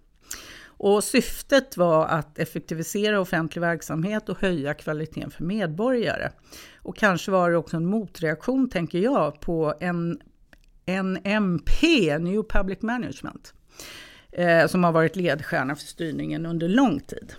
Och 0.81 1.03
syftet 1.03 1.77
var 1.77 2.05
att 2.05 2.39
effektivisera 2.39 3.19
offentlig 3.19 3.61
verksamhet 3.61 4.29
och 4.29 4.41
höja 4.41 4.73
kvaliteten 4.73 5.31
för 5.31 5.43
medborgare. 5.43 6.31
Och 6.77 6.97
kanske 6.97 7.31
var 7.31 7.51
det 7.51 7.57
också 7.57 7.77
en 7.77 7.85
motreaktion, 7.85 8.69
tänker 8.69 8.99
jag, 8.99 9.39
på 9.39 9.73
en 9.79 10.19
NMP, 10.89 11.81
New 12.19 12.43
Public 12.43 12.81
Management, 12.81 13.53
eh, 14.31 14.67
som 14.67 14.83
har 14.83 14.91
varit 14.91 15.15
ledstjärna 15.15 15.75
för 15.75 15.85
styrningen 15.85 16.45
under 16.45 16.67
lång 16.67 16.99
tid. 16.99 17.33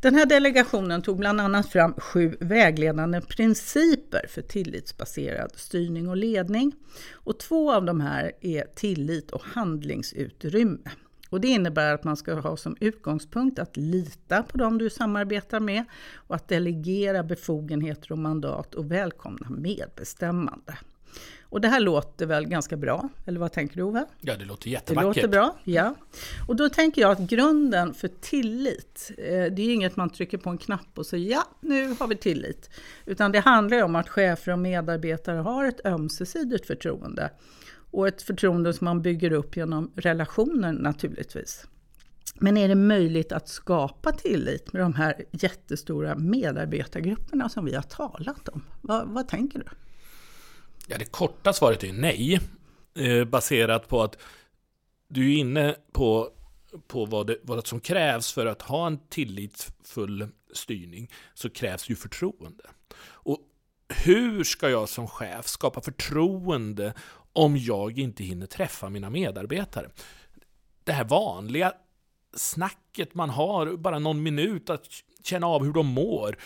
Den 0.00 0.14
här 0.14 0.26
delegationen 0.26 1.02
tog 1.02 1.18
bland 1.18 1.40
annat 1.40 1.68
fram 1.68 1.94
sju 1.94 2.36
vägledande 2.40 3.20
principer 3.20 4.26
för 4.28 4.42
tillitsbaserad 4.42 5.52
styrning 5.54 6.08
och 6.08 6.16
ledning. 6.16 6.72
Och 7.12 7.38
två 7.38 7.72
av 7.72 7.84
de 7.84 8.00
här 8.00 8.32
är 8.40 8.64
tillit 8.74 9.30
och 9.30 9.42
handlingsutrymme. 9.44 10.90
Och 11.30 11.40
det 11.40 11.48
innebär 11.48 11.94
att 11.94 12.04
man 12.04 12.16
ska 12.16 12.34
ha 12.34 12.56
som 12.56 12.76
utgångspunkt 12.80 13.58
att 13.58 13.76
lita 13.76 14.42
på 14.42 14.58
dem 14.58 14.78
du 14.78 14.90
samarbetar 14.90 15.60
med 15.60 15.84
och 16.14 16.34
att 16.34 16.48
delegera 16.48 17.22
befogenheter 17.22 18.12
och 18.12 18.18
mandat 18.18 18.74
och 18.74 18.90
välkomna 18.90 19.50
medbestämmande. 19.50 20.78
Och 21.50 21.60
det 21.60 21.68
här 21.68 21.80
låter 21.80 22.26
väl 22.26 22.46
ganska 22.46 22.76
bra, 22.76 23.08
eller 23.26 23.40
vad 23.40 23.52
tänker 23.52 23.76
du 23.76 23.82
Ove? 23.82 24.04
Ja, 24.20 24.36
det 24.36 24.44
låter 24.44 24.70
jättevackert. 24.70 25.14
Det 25.14 25.20
låter 25.20 25.28
bra, 25.28 25.56
ja. 25.64 25.94
Och 26.48 26.56
då 26.56 26.68
tänker 26.68 27.02
jag 27.02 27.10
att 27.10 27.18
grunden 27.18 27.94
för 27.94 28.08
tillit, 28.08 29.10
eh, 29.18 29.24
det 29.24 29.62
är 29.62 29.74
inget 29.74 29.96
man 29.96 30.10
trycker 30.10 30.38
på 30.38 30.50
en 30.50 30.58
knapp 30.58 30.88
och 30.98 31.06
säger 31.06 31.30
ja, 31.30 31.44
nu 31.60 31.94
har 31.98 32.06
vi 32.06 32.16
tillit. 32.16 32.70
Utan 33.06 33.32
det 33.32 33.40
handlar 33.40 33.82
om 33.82 33.96
att 33.96 34.08
chefer 34.08 34.52
och 34.52 34.58
medarbetare 34.58 35.38
har 35.38 35.64
ett 35.64 35.86
ömsesidigt 35.86 36.66
förtroende. 36.66 37.30
Och 37.90 38.08
ett 38.08 38.22
förtroende 38.22 38.72
som 38.72 38.84
man 38.84 39.02
bygger 39.02 39.32
upp 39.32 39.56
genom 39.56 39.92
relationer 39.94 40.72
naturligtvis. 40.72 41.66
Men 42.34 42.56
är 42.56 42.68
det 42.68 42.74
möjligt 42.74 43.32
att 43.32 43.48
skapa 43.48 44.12
tillit 44.12 44.72
med 44.72 44.82
de 44.82 44.94
här 44.94 45.24
jättestora 45.30 46.14
medarbetargrupperna 46.14 47.48
som 47.48 47.64
vi 47.64 47.74
har 47.74 47.82
talat 47.82 48.48
om? 48.48 48.64
vad, 48.80 49.08
vad 49.08 49.28
tänker 49.28 49.58
du? 49.58 49.64
Ja, 50.90 50.98
det 50.98 51.04
korta 51.04 51.52
svaret 51.52 51.84
är 51.84 51.92
nej. 51.92 52.40
Eh, 52.94 53.24
baserat 53.24 53.88
på 53.88 54.02
att 54.02 54.18
du 55.08 55.34
är 55.34 55.38
inne 55.38 55.76
på, 55.92 56.30
på 56.86 57.04
vad, 57.04 57.26
det, 57.26 57.38
vad 57.42 57.66
som 57.66 57.80
krävs 57.80 58.32
för 58.32 58.46
att 58.46 58.62
ha 58.62 58.86
en 58.86 58.98
tillitsfull 59.08 60.28
styrning. 60.52 61.10
Så 61.34 61.50
krävs 61.50 61.88
ju 61.88 61.96
förtroende. 61.96 62.64
Och 63.02 63.38
hur 63.88 64.44
ska 64.44 64.70
jag 64.70 64.88
som 64.88 65.08
chef 65.08 65.48
skapa 65.48 65.80
förtroende 65.80 66.94
om 67.32 67.56
jag 67.56 67.98
inte 67.98 68.24
hinner 68.24 68.46
träffa 68.46 68.88
mina 68.88 69.10
medarbetare? 69.10 69.90
Det 70.84 70.92
här 70.92 71.04
vanliga 71.04 71.72
snacket 72.36 73.14
man 73.14 73.30
har, 73.30 73.76
bara 73.76 73.98
någon 73.98 74.22
minut 74.22 74.70
att 74.70 74.86
känna 75.22 75.46
av 75.46 75.64
hur 75.64 75.72
de 75.72 75.86
mår 75.86 76.36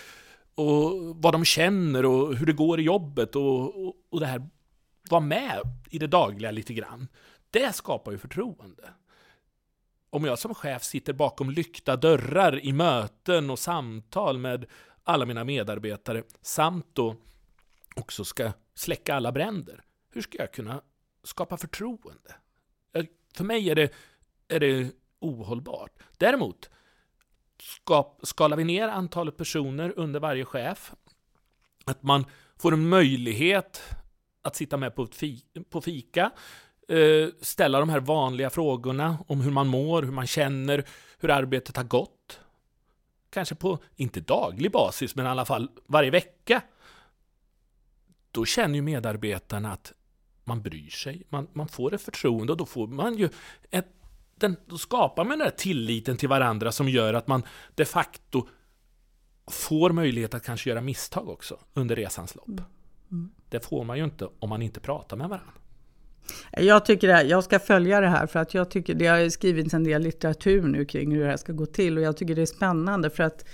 och 0.55 1.17
vad 1.17 1.35
de 1.35 1.45
känner 1.45 2.05
och 2.05 2.37
hur 2.37 2.47
det 2.47 2.53
går 2.53 2.81
i 2.81 2.83
jobbet 2.83 3.37
och, 3.37 3.87
och, 3.87 3.95
och 4.11 4.21
det 4.21 4.27
här, 4.27 4.49
vara 5.11 5.21
med 5.21 5.61
i 5.91 5.99
det 5.99 6.07
dagliga 6.07 6.51
lite 6.51 6.75
grann. 6.75 7.09
Det 7.51 7.75
skapar 7.75 8.13
ju 8.13 8.19
förtroende. 8.19 8.91
Om 10.11 10.25
jag 10.25 10.39
som 10.39 10.55
chef 10.55 10.83
sitter 10.83 11.13
bakom 11.13 11.51
lyckta 11.51 11.97
dörrar 11.97 12.65
i 12.65 12.73
möten 12.73 13.51
och 13.51 13.59
samtal 13.59 14.39
med 14.39 14.67
alla 15.03 15.27
mina 15.27 15.45
medarbetare 15.45 16.23
samt 16.43 16.87
då 16.93 17.17
också 17.97 18.25
ska 18.25 18.53
släcka 18.75 19.15
alla 19.15 19.33
bränder, 19.33 19.83
hur 20.11 20.23
ska 20.23 20.39
jag 20.39 20.53
kunna 20.53 20.83
skapa 21.23 21.57
förtroende? 21.57 22.35
För 23.35 23.45
mig 23.45 23.71
är 23.71 23.75
det, 23.75 23.93
är 24.49 24.61
det 24.61 24.91
ohållbart. 25.19 25.93
Däremot 26.19 26.71
skalar 28.23 28.57
vi 28.57 28.65
ner 28.65 28.89
antalet 28.89 29.37
personer 29.37 29.93
under 29.97 30.21
varje 30.21 30.45
chef, 30.45 30.93
att 31.85 32.03
man 32.03 32.25
får 32.57 32.73
en 32.73 32.89
möjlighet 32.89 33.83
att 34.43 34.57
sitta 34.57 34.77
med 34.77 34.95
på, 34.95 35.09
på 35.71 35.81
fika, 35.81 36.31
eh, 36.89 37.29
ställa 37.41 37.81
de 37.81 37.89
här 37.89 38.01
vanliga 38.01 38.51
frågorna 38.51 39.19
om 39.27 39.41
hur 39.41 39.51
man 39.51 39.67
mår, 39.67 40.03
hur 40.03 40.13
man 40.13 40.27
känner, 40.27 40.85
hur 41.19 41.31
arbetet 41.31 41.77
har 41.77 41.85
gått. 41.85 42.41
Kanske 43.31 43.55
på, 43.55 43.79
inte 43.97 44.21
daglig 44.21 44.73
basis, 44.73 45.15
men 45.15 45.27
i 45.27 45.29
alla 45.29 45.45
fall 45.45 45.71
varje 45.87 46.11
vecka. 46.11 46.63
Då 48.31 48.45
känner 48.45 48.75
ju 48.75 48.83
medarbetarna 48.83 49.73
att 49.73 49.93
man 50.45 50.63
bryr 50.63 50.91
sig, 50.91 51.23
man, 51.29 51.49
man 51.53 51.69
får 51.69 51.95
ett 51.95 52.03
förtroende 52.03 52.53
och 52.53 52.57
då 52.57 52.67
får 52.67 52.87
man 52.87 53.17
ju 53.17 53.29
ett 53.71 54.04
den, 54.37 54.57
då 54.67 54.79
skapar 54.79 55.25
man 55.25 55.39
den 55.39 55.49
där 55.49 55.57
tilliten 55.57 56.17
till 56.17 56.29
varandra 56.29 56.73
som 56.73 56.89
gör 56.89 57.15
att 57.15 57.27
man 57.27 57.43
de 57.75 57.85
facto 57.85 58.49
får 59.51 59.91
möjlighet 59.91 60.35
att 60.35 60.43
kanske 60.43 60.71
göra 60.71 60.81
misstag 60.81 61.29
också 61.29 61.59
under 61.75 61.97
resans 61.97 62.35
lopp. 62.35 62.49
Mm. 62.49 62.65
Mm. 63.11 63.31
Det 63.49 63.61
får 63.61 63.85
man 63.85 63.99
ju 63.99 64.05
inte 64.05 64.29
om 64.39 64.49
man 64.49 64.63
inte 64.63 64.81
pratar 64.81 65.17
med 65.17 65.29
varandra. 65.29 65.53
Jag 66.53 66.85
tycker 66.85 67.09
det, 67.09 67.23
jag 67.23 67.45
ska 67.45 67.59
följa 67.59 68.01
det 68.01 68.09
här 68.09 68.27
för 68.27 68.41
att 68.41 68.55
jag 68.55 68.71
tycker 68.71 68.95
det 68.95 69.07
har 69.07 69.29
skrivits 69.29 69.75
en 69.75 69.85
del 69.85 70.03
litteratur 70.03 70.63
nu 70.63 70.85
kring 70.85 71.13
hur 71.13 71.21
det 71.21 71.31
här 71.31 71.37
ska 71.37 71.53
gå 71.53 71.67
till 71.67 71.99
och 71.99 72.05
jag 72.05 72.17
tycker 72.17 72.35
det 72.35 72.43
är 72.43 72.47
spännande 72.47 73.11
för 73.11 73.23
att 73.23 73.45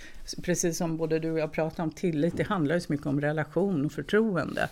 precis 0.42 0.78
som 0.78 0.96
både 0.96 1.18
du 1.18 1.30
och 1.30 1.38
jag 1.38 1.52
pratar 1.52 1.82
om 1.82 1.90
tillit, 1.90 2.36
det 2.36 2.42
handlar 2.42 2.74
ju 2.74 2.80
så 2.80 2.92
mycket 2.92 3.06
om 3.06 3.20
relation 3.20 3.84
och 3.84 3.92
förtroende. 3.92 4.68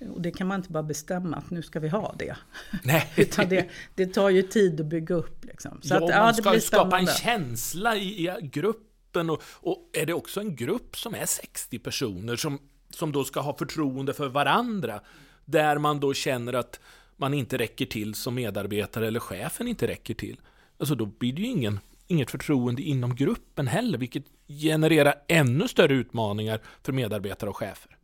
Och 0.00 0.22
det 0.22 0.30
kan 0.30 0.46
man 0.46 0.60
inte 0.60 0.72
bara 0.72 0.82
bestämma 0.82 1.36
att 1.36 1.50
nu 1.50 1.62
ska 1.62 1.80
vi 1.80 1.88
ha 1.88 2.14
det. 2.18 2.36
Nej. 2.82 3.12
Utan 3.16 3.48
det, 3.48 3.68
det 3.94 4.06
tar 4.06 4.30
ju 4.30 4.42
tid 4.42 4.80
att 4.80 4.86
bygga 4.86 5.14
upp. 5.14 5.44
Liksom. 5.44 5.80
Så 5.82 5.94
ja, 5.94 6.04
att, 6.04 6.10
ja, 6.10 6.20
man 6.20 6.34
ska 6.34 6.60
skapa 6.60 6.98
en 6.98 7.06
känsla 7.06 7.96
i, 7.96 8.28
i 8.28 8.36
gruppen. 8.42 9.30
Och, 9.30 9.42
och, 9.54 9.90
är 9.92 10.06
det 10.06 10.14
också 10.14 10.40
en 10.40 10.56
grupp 10.56 10.96
som 10.96 11.14
är 11.14 11.26
60 11.26 11.78
personer 11.78 12.36
som, 12.36 12.58
som 12.90 13.12
då 13.12 13.24
ska 13.24 13.40
ha 13.40 13.56
förtroende 13.58 14.14
för 14.14 14.28
varandra. 14.28 15.00
Där 15.44 15.78
man 15.78 16.00
då 16.00 16.14
känner 16.14 16.52
att 16.52 16.80
man 17.16 17.34
inte 17.34 17.58
räcker 17.58 17.86
till 17.86 18.14
som 18.14 18.34
medarbetare 18.34 19.06
eller 19.06 19.20
chefen 19.20 19.68
inte 19.68 19.86
räcker 19.86 20.14
till. 20.14 20.40
Alltså 20.78 20.94
då 20.94 21.06
blir 21.06 21.32
det 21.32 21.42
ju 21.42 21.48
ingen, 21.48 21.80
inget 22.06 22.30
förtroende 22.30 22.82
inom 22.82 23.14
gruppen 23.14 23.66
heller, 23.66 23.98
vilket 23.98 24.24
genererar 24.48 25.14
ännu 25.28 25.68
större 25.68 25.94
utmaningar 25.94 26.60
för 26.82 26.92
medarbetare 26.92 27.50
och 27.50 27.56
chefer. 27.56 27.97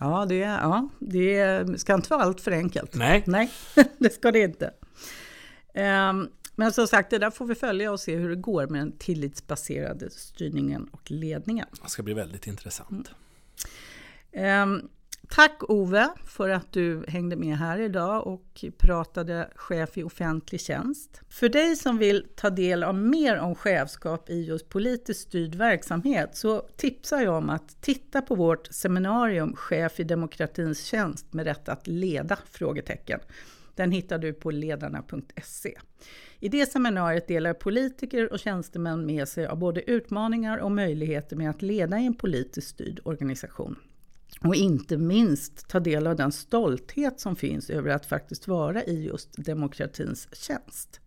Ja, 0.00 0.26
det, 0.28 0.36
ja, 0.36 0.88
det 0.98 1.80
ska 1.80 1.94
inte 1.94 2.10
vara 2.10 2.22
allt 2.22 2.40
för 2.40 2.52
enkelt. 2.52 2.94
Nej. 2.94 3.22
Nej, 3.26 3.50
det 3.98 4.10
ska 4.10 4.32
det 4.32 4.40
inte. 4.40 4.70
Um, 5.74 6.30
men 6.56 6.72
som 6.72 6.86
sagt, 6.86 7.10
det 7.10 7.18
där 7.18 7.30
får 7.30 7.46
vi 7.46 7.54
följa 7.54 7.92
och 7.92 8.00
se 8.00 8.16
hur 8.16 8.28
det 8.28 8.36
går 8.36 8.66
med 8.66 8.80
den 8.80 8.92
tillitsbaserade 8.92 10.10
styrningen 10.10 10.88
och 10.92 11.10
ledningen. 11.10 11.66
Det 11.82 11.90
ska 11.90 12.02
bli 12.02 12.14
väldigt 12.14 12.46
intressant. 12.46 13.10
Mm. 14.32 14.68
Um, 14.68 14.88
Tack 15.28 15.62
Ove 15.68 16.08
för 16.24 16.48
att 16.48 16.72
du 16.72 17.04
hängde 17.08 17.36
med 17.36 17.58
här 17.58 17.78
idag 17.78 18.26
och 18.26 18.64
pratade 18.78 19.50
chef 19.54 19.98
i 19.98 20.02
offentlig 20.02 20.60
tjänst. 20.60 21.20
För 21.28 21.48
dig 21.48 21.76
som 21.76 21.98
vill 21.98 22.26
ta 22.36 22.50
del 22.50 22.82
av 22.82 22.94
mer 22.94 23.36
om 23.36 23.54
chefskap 23.54 24.30
i 24.30 24.44
just 24.44 24.68
politiskt 24.68 25.20
styrd 25.20 25.54
verksamhet 25.54 26.36
så 26.36 26.60
tipsar 26.76 27.20
jag 27.20 27.34
om 27.34 27.50
att 27.50 27.82
titta 27.82 28.22
på 28.22 28.34
vårt 28.34 28.66
seminarium 28.66 29.56
Chef 29.56 30.00
i 30.00 30.04
demokratins 30.04 30.84
tjänst 30.84 31.32
med 31.32 31.46
rätt 31.46 31.68
att 31.68 31.86
leda? 31.86 32.38
frågetecken 32.50 33.20
Den 33.74 33.90
hittar 33.90 34.18
du 34.18 34.32
på 34.32 34.50
ledarna.se. 34.50 35.78
I 36.40 36.48
det 36.48 36.66
seminariet 36.66 37.28
delar 37.28 37.52
politiker 37.52 38.32
och 38.32 38.38
tjänstemän 38.38 39.06
med 39.06 39.28
sig 39.28 39.46
av 39.46 39.58
både 39.58 39.90
utmaningar 39.90 40.58
och 40.58 40.72
möjligheter 40.72 41.36
med 41.36 41.50
att 41.50 41.62
leda 41.62 41.98
i 41.98 42.06
en 42.06 42.14
politiskt 42.14 42.68
styrd 42.68 43.00
organisation. 43.04 43.76
Och 44.44 44.54
inte 44.54 44.98
minst 44.98 45.68
ta 45.68 45.80
del 45.80 46.06
av 46.06 46.16
den 46.16 46.32
stolthet 46.32 47.20
som 47.20 47.36
finns 47.36 47.70
över 47.70 47.90
att 47.90 48.06
faktiskt 48.06 48.48
vara 48.48 48.84
i 48.84 49.06
just 49.06 49.44
demokratins 49.44 50.28
tjänst. 50.32 51.00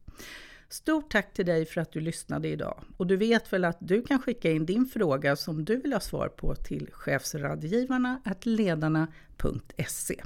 Stort 0.70 1.12
tack 1.12 1.34
till 1.34 1.46
dig 1.46 1.66
för 1.66 1.82
att 1.82 1.92
du 1.92 2.00
lyssnade 2.00 2.48
idag. 2.48 2.84
Och 2.98 3.08
du 3.08 3.18
vet 3.18 3.54
väl 3.54 3.66
att 3.66 3.78
du 3.80 4.02
kan 4.02 4.22
skicka 4.22 4.52
in 4.52 4.66
din 4.66 4.86
fråga 4.86 5.36
som 5.36 5.66
du 5.66 5.76
vill 5.76 5.94
ha 5.94 6.00
svar 6.00 6.28
på 6.28 6.56
till 6.56 6.90
chefsradgivarna 6.92 8.22
ledarna.se. 8.46 10.22